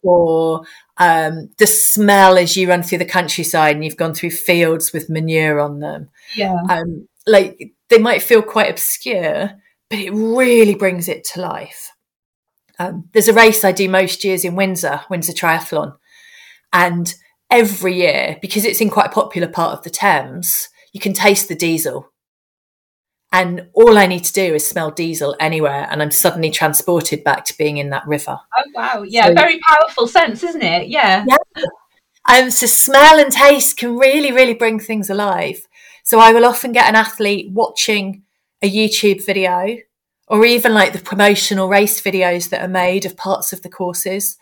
[0.01, 0.64] or
[0.97, 5.10] um, the smell as you run through the countryside and you've gone through fields with
[5.10, 6.10] manure on them.
[6.36, 6.58] Yeah.
[6.70, 9.51] Um, like they might feel quite obscure,
[9.89, 11.91] but it really brings it to life.
[12.80, 15.97] Um, there's a race I do most years in Windsor, Windsor Triathlon.
[16.72, 17.14] And
[17.50, 21.48] every year, because it's in quite a popular part of the Thames, you can taste
[21.48, 22.12] the diesel.
[23.32, 27.45] And all I need to do is smell diesel anywhere, and I'm suddenly transported back
[27.45, 28.39] to being in that river.
[28.58, 29.04] Oh, wow.
[29.04, 30.88] Yeah, so, very powerful sense, isn't it?
[30.88, 31.26] Yeah.
[31.28, 31.66] Yeah.
[32.28, 35.66] And so smell and taste can really, really bring things alive.
[36.04, 38.24] So I will often get an athlete watching
[38.62, 39.78] a YouTube video
[40.28, 44.38] or even like the promotional race videos that are made of parts of the courses.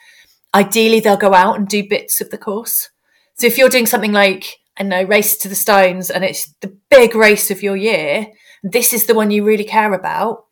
[0.53, 2.89] Ideally, they'll go out and do bits of the course.
[3.35, 6.75] So if you're doing something like, I know, Race to the Stones and it's the
[6.89, 8.27] big race of your year,
[8.63, 10.45] this is the one you really care about,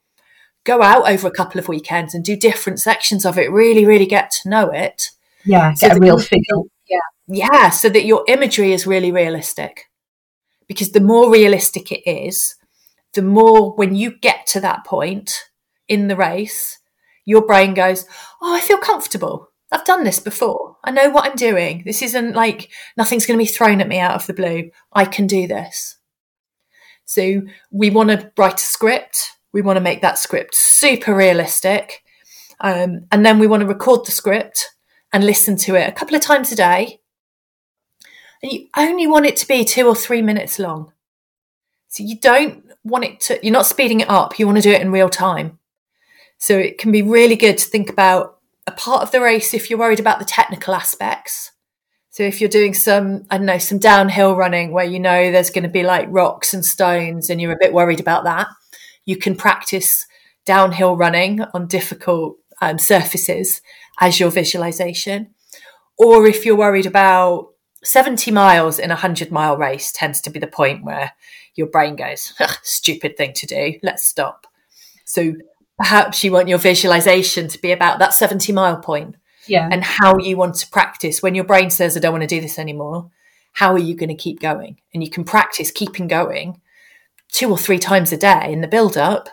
[0.64, 3.52] go out over a couple of weekends and do different sections of it.
[3.52, 5.10] Really, really get to know it.
[5.46, 6.68] Yeah, so get a real feel.
[6.90, 7.00] Yeah.
[7.28, 9.86] Yeah, so that your imagery is really realistic.
[10.68, 12.56] Because the more realistic it is,
[13.14, 15.50] the more when you get to that point
[15.88, 16.80] in the race,
[17.26, 18.06] your brain goes,
[18.42, 19.50] Oh, I feel comfortable.
[19.72, 20.73] I've done this before.
[20.84, 21.84] I know what I'm doing.
[21.86, 24.70] This isn't like nothing's going to be thrown at me out of the blue.
[24.92, 25.98] I can do this.
[27.06, 29.32] So we want to write a script.
[29.54, 32.04] We want to make that script super realistic.
[32.60, 34.72] Um, and then we want to record the script
[35.12, 37.00] and listen to it a couple of times a day.
[38.42, 40.92] And you only want it to be two or three minutes long.
[41.88, 44.38] So you don't want it to, you're not speeding it up.
[44.38, 45.60] You want to do it in real time.
[46.40, 49.70] So it can be really good to think about a part of the race if
[49.70, 51.52] you're worried about the technical aspects.
[52.10, 55.50] So if you're doing some, I don't know, some downhill running where you know there's
[55.50, 58.48] going to be like rocks and stones and you're a bit worried about that,
[59.06, 60.06] you can practice
[60.46, 63.62] downhill running on difficult um, surfaces
[64.00, 65.34] as your visualization.
[65.98, 67.50] Or if you're worried about
[67.84, 71.12] 70 miles in a 100 mile race tends to be the point where
[71.56, 72.34] your brain goes,
[72.64, 74.48] stupid thing to do, let's stop.
[75.06, 75.34] So
[75.78, 79.16] perhaps you want your visualization to be about that 70 mile point
[79.48, 79.68] yeah.
[79.72, 82.42] and how you want to practice when your brain says, I don't want to do
[82.42, 83.10] this anymore.
[83.54, 84.78] How are you going to keep going?
[84.94, 86.62] And you can practice keeping going
[87.32, 89.30] two or three times a day in the build up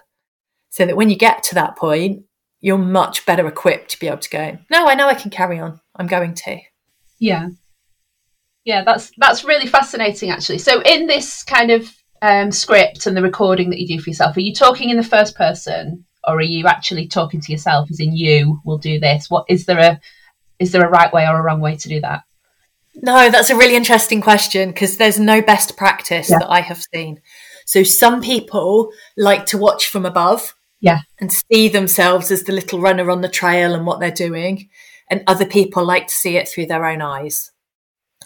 [0.71, 2.25] so that when you get to that point,
[2.61, 5.59] you're much better equipped to be able to go, no, I know I can carry
[5.59, 5.81] on.
[5.97, 6.59] I'm going to.
[7.19, 7.49] Yeah.
[8.65, 10.59] Yeah, that's that's really fascinating actually.
[10.59, 14.37] So in this kind of um, script and the recording that you do for yourself,
[14.37, 18.01] are you talking in the first person or are you actually talking to yourself as
[18.01, 19.31] in you will do this?
[19.31, 20.01] What is there a
[20.59, 22.23] is there a right way or a wrong way to do that?
[22.95, 26.41] No, that's a really interesting question because there's no best practice yeah.
[26.41, 27.21] that I have seen.
[27.65, 32.81] So some people like to watch from above yeah and see themselves as the little
[32.81, 34.69] runner on the trail and what they're doing
[35.11, 37.51] and other people like to see it through their own eyes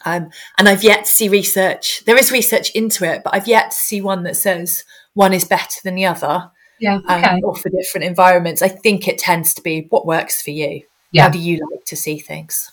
[0.04, 2.04] um, and I've yet to see research.
[2.04, 4.84] There is research into it, but I've yet to see one that says
[5.14, 6.50] one is better than the other.
[6.84, 7.00] Yeah.
[7.08, 7.30] Um, okay.
[7.36, 8.60] Um, or for different environments.
[8.60, 10.82] I think it tends to be what works for you.
[11.12, 11.22] Yeah.
[11.22, 12.70] How do you like to see things?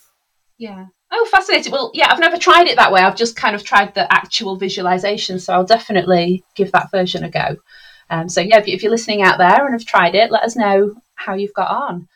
[0.58, 0.88] Yeah.
[1.12, 1.72] Oh, fascinating.
[1.72, 3.00] Well, yeah, I've never tried it that way.
[3.00, 5.40] I've just kind of tried the actual visualization.
[5.40, 7.56] So I'll definitely give that version a go.
[8.10, 10.58] Um, so, yeah, if, if you're listening out there and have tried it, let us
[10.58, 12.10] know how you've got on.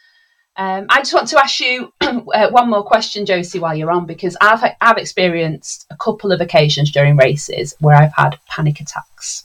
[0.57, 4.05] Um, I just want to ask you uh, one more question, Josie, while you're on,
[4.05, 9.44] because I've I've experienced a couple of occasions during races where I've had panic attacks.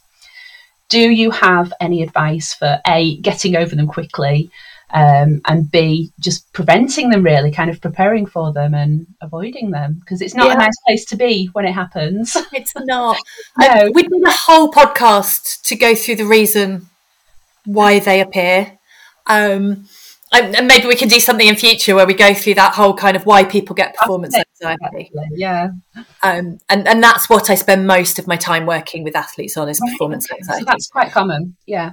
[0.91, 4.51] Do you have any advice for a getting over them quickly,
[4.93, 9.95] um, and b just preventing them, really, kind of preparing for them and avoiding them
[10.01, 10.55] because it's not yeah.
[10.55, 12.37] a nice place to be when it happens.
[12.53, 13.17] It's not.
[13.59, 16.89] no, um, we did a whole podcast to go through the reason
[17.65, 18.79] why they appear.
[19.27, 19.87] Um,
[20.33, 23.17] and maybe we can do something in future where we go through that whole kind
[23.17, 25.11] of why people get performance anxiety.
[25.33, 25.71] Yeah.
[26.23, 29.69] Um, and, and that's what I spend most of my time working with athletes on
[29.69, 30.61] is performance anxiety.
[30.61, 31.57] So that's quite common.
[31.67, 31.93] Yeah.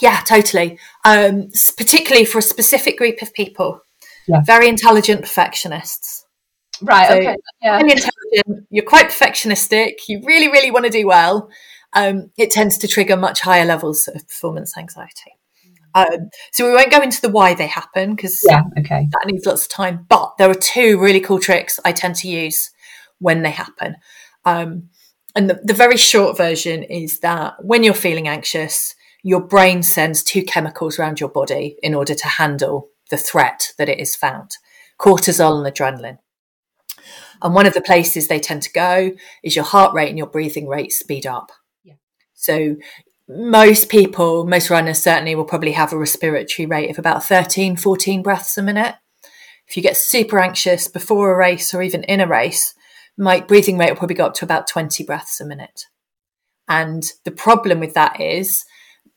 [0.00, 0.78] Yeah, totally.
[1.04, 1.48] Um,
[1.78, 3.80] particularly for a specific group of people.
[4.28, 4.42] Yeah.
[4.42, 6.26] Very intelligent perfectionists.
[6.82, 7.08] Right.
[7.08, 7.36] So okay.
[7.62, 7.78] Yeah.
[7.78, 8.66] Intelligent.
[8.68, 10.00] You're quite perfectionistic.
[10.08, 11.48] You really, really want to do well.
[11.94, 15.35] Um, it tends to trigger much higher levels of performance anxiety.
[15.96, 19.46] Um, so we won't go into the why they happen because yeah, okay, that needs
[19.46, 20.04] lots of time.
[20.08, 22.70] But there are two really cool tricks I tend to use
[23.18, 23.96] when they happen.
[24.44, 24.90] Um,
[25.34, 30.22] and the, the very short version is that when you're feeling anxious, your brain sends
[30.22, 34.52] two chemicals around your body in order to handle the threat that it is found
[34.98, 36.18] cortisol and adrenaline.
[37.42, 40.26] And one of the places they tend to go is your heart rate and your
[40.26, 41.52] breathing rate speed up.
[41.84, 41.94] Yeah.
[42.34, 42.76] So
[43.28, 48.22] most people, most runners certainly will probably have a respiratory rate of about 13, 14
[48.22, 48.94] breaths a minute.
[49.66, 52.74] If you get super anxious before a race or even in a race,
[53.18, 55.86] my breathing rate will probably go up to about 20 breaths a minute.
[56.68, 58.64] And the problem with that is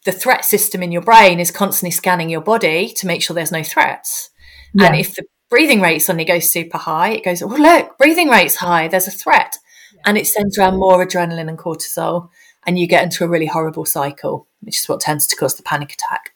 [0.05, 3.51] the threat system in your brain is constantly scanning your body to make sure there's
[3.51, 4.29] no threats.
[4.73, 4.87] Yeah.
[4.87, 8.55] And if the breathing rate suddenly goes super high, it goes, oh, look, breathing rate's
[8.55, 9.57] high, there's a threat.
[9.93, 10.01] Yeah.
[10.05, 12.29] And it sends around more adrenaline and cortisol
[12.69, 15.63] and you get into a really horrible cycle, which is what tends to cause the
[15.63, 16.35] panic attack.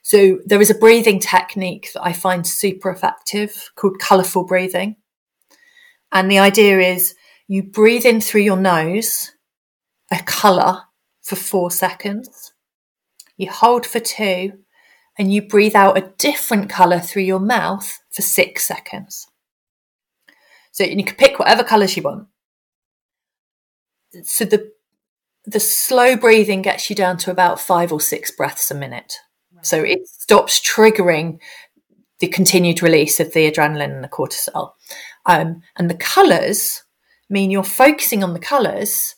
[0.00, 4.96] So there is a breathing technique that I find super effective called colourful breathing.
[6.12, 7.14] And the idea is
[7.46, 9.32] you breathe in through your nose
[10.10, 10.84] a colour
[11.20, 12.54] for four seconds.
[13.36, 14.60] You hold for two
[15.18, 19.26] and you breathe out a different colour through your mouth for six seconds.
[20.72, 22.28] So you can pick whatever colours you want.
[24.24, 24.74] So the
[25.46, 29.14] the slow breathing gets you down to about five or six breaths a minute.
[29.62, 31.38] So it stops triggering
[32.18, 34.72] the continued release of the adrenaline and the cortisol.
[35.24, 36.82] Um, and the colors
[37.28, 39.14] mean you're focusing on the colors.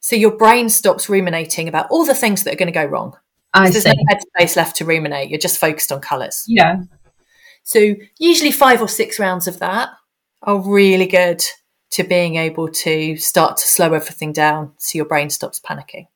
[0.00, 3.16] So your brain stops ruminating about all the things that are going to go wrong.
[3.54, 5.30] I There's no headspace left to ruminate.
[5.30, 6.44] You're just focused on colors.
[6.46, 6.82] Yeah.
[7.64, 9.90] So usually five or six rounds of that
[10.42, 11.42] are really good
[11.90, 16.06] to being able to start to slow everything down so your brain stops panicking.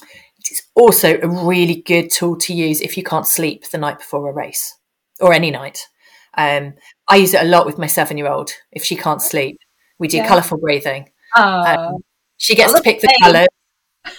[0.00, 3.98] It is also a really good tool to use if you can't sleep the night
[3.98, 4.76] before a race
[5.20, 5.86] or any night.
[6.34, 6.74] Um,
[7.08, 8.50] I use it a lot with my seven year old.
[8.72, 9.58] If she can't sleep,
[9.98, 10.26] we do yeah.
[10.26, 11.10] colourful breathing.
[11.36, 12.02] Um,
[12.38, 13.48] she gets to pick the colours.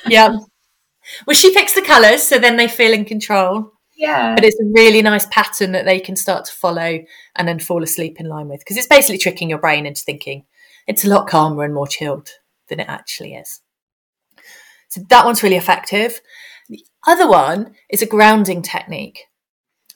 [0.07, 0.37] Yeah.
[1.27, 3.73] Well, she picks the colours, so then they feel in control.
[3.95, 4.33] Yeah.
[4.33, 7.03] But it's a really nice pattern that they can start to follow
[7.35, 10.45] and then fall asleep in line with because it's basically tricking your brain into thinking
[10.87, 12.29] it's a lot calmer and more chilled
[12.69, 13.61] than it actually is.
[14.89, 16.21] So that one's really effective.
[16.69, 19.25] The other one is a grounding technique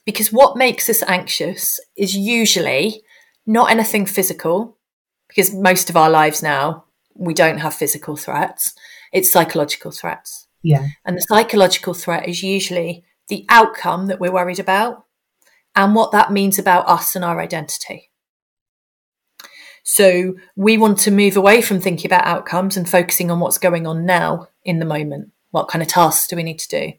[0.04, 3.02] because what makes us anxious is usually
[3.46, 4.76] not anything physical,
[5.28, 6.84] because most of our lives now
[7.14, 8.74] we don't have physical threats,
[9.12, 10.46] it's psychological threats.
[10.62, 10.86] Yeah.
[11.04, 15.04] And the psychological threat is usually the outcome that we're worried about
[15.76, 18.07] and what that means about us and our identity.
[19.90, 23.86] So we want to move away from thinking about outcomes and focusing on what's going
[23.86, 25.32] on now in the moment.
[25.50, 26.92] What kind of tasks do we need to do?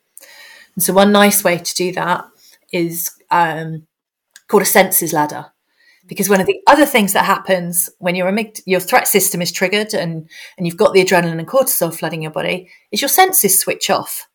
[0.74, 2.26] And so one nice way to do that
[2.74, 3.86] is um,
[4.48, 5.46] called a senses ladder.
[6.08, 9.52] Because one of the other things that happens when your amyg- your threat system is
[9.52, 10.28] triggered and,
[10.58, 14.28] and you've got the adrenaline and cortisol flooding your body is your senses switch off.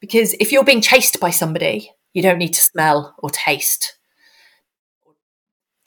[0.00, 3.96] Because if you're being chased by somebody, you don't need to smell or taste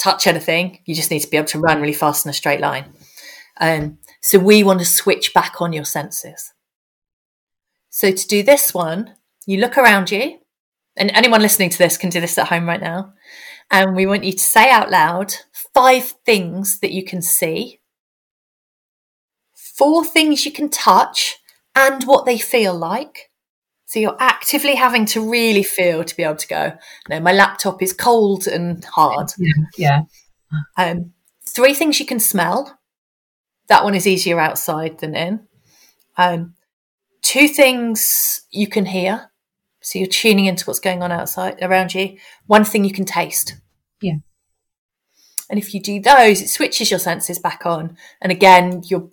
[0.08, 0.80] touch anything.
[0.86, 2.86] You just need to be able to run really fast in a straight line.
[3.60, 6.54] Um, so we want to switch back on your senses.
[7.90, 10.40] So to do this one, you look around you,
[10.96, 13.14] and anyone listening to this can do this at home right now.
[13.70, 15.34] And we want you to say out loud
[15.74, 17.82] five things that you can see,
[19.54, 21.38] four things you can touch,
[21.76, 23.30] and what they feel like.
[23.88, 26.78] So you're actively having to really feel to be able to go,
[27.10, 29.30] no, my laptop is cold and hard.
[29.38, 29.54] Yeah.
[29.78, 30.02] yeah.
[30.78, 31.14] Um,
[31.48, 32.80] three things you can smell.
[33.70, 35.48] That one is easier outside than in.
[36.18, 36.56] Um,
[37.22, 39.32] two things you can hear.
[39.80, 42.18] So you're tuning into what's going on outside around you.
[42.46, 43.56] One thing you can taste.
[44.02, 44.18] Yeah.
[45.50, 47.96] And if you do those, it switches your senses back on.
[48.22, 49.10] And again, your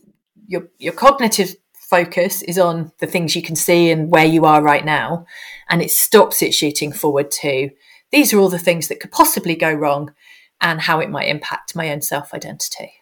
[0.49, 1.55] your your cognitive
[1.89, 5.27] focus is on the things you can see and where you are right now.
[5.69, 7.71] And it stops it shooting forward to
[8.15, 10.13] these are all the things that could possibly go wrong
[10.61, 12.93] and how it might impact my own self identity.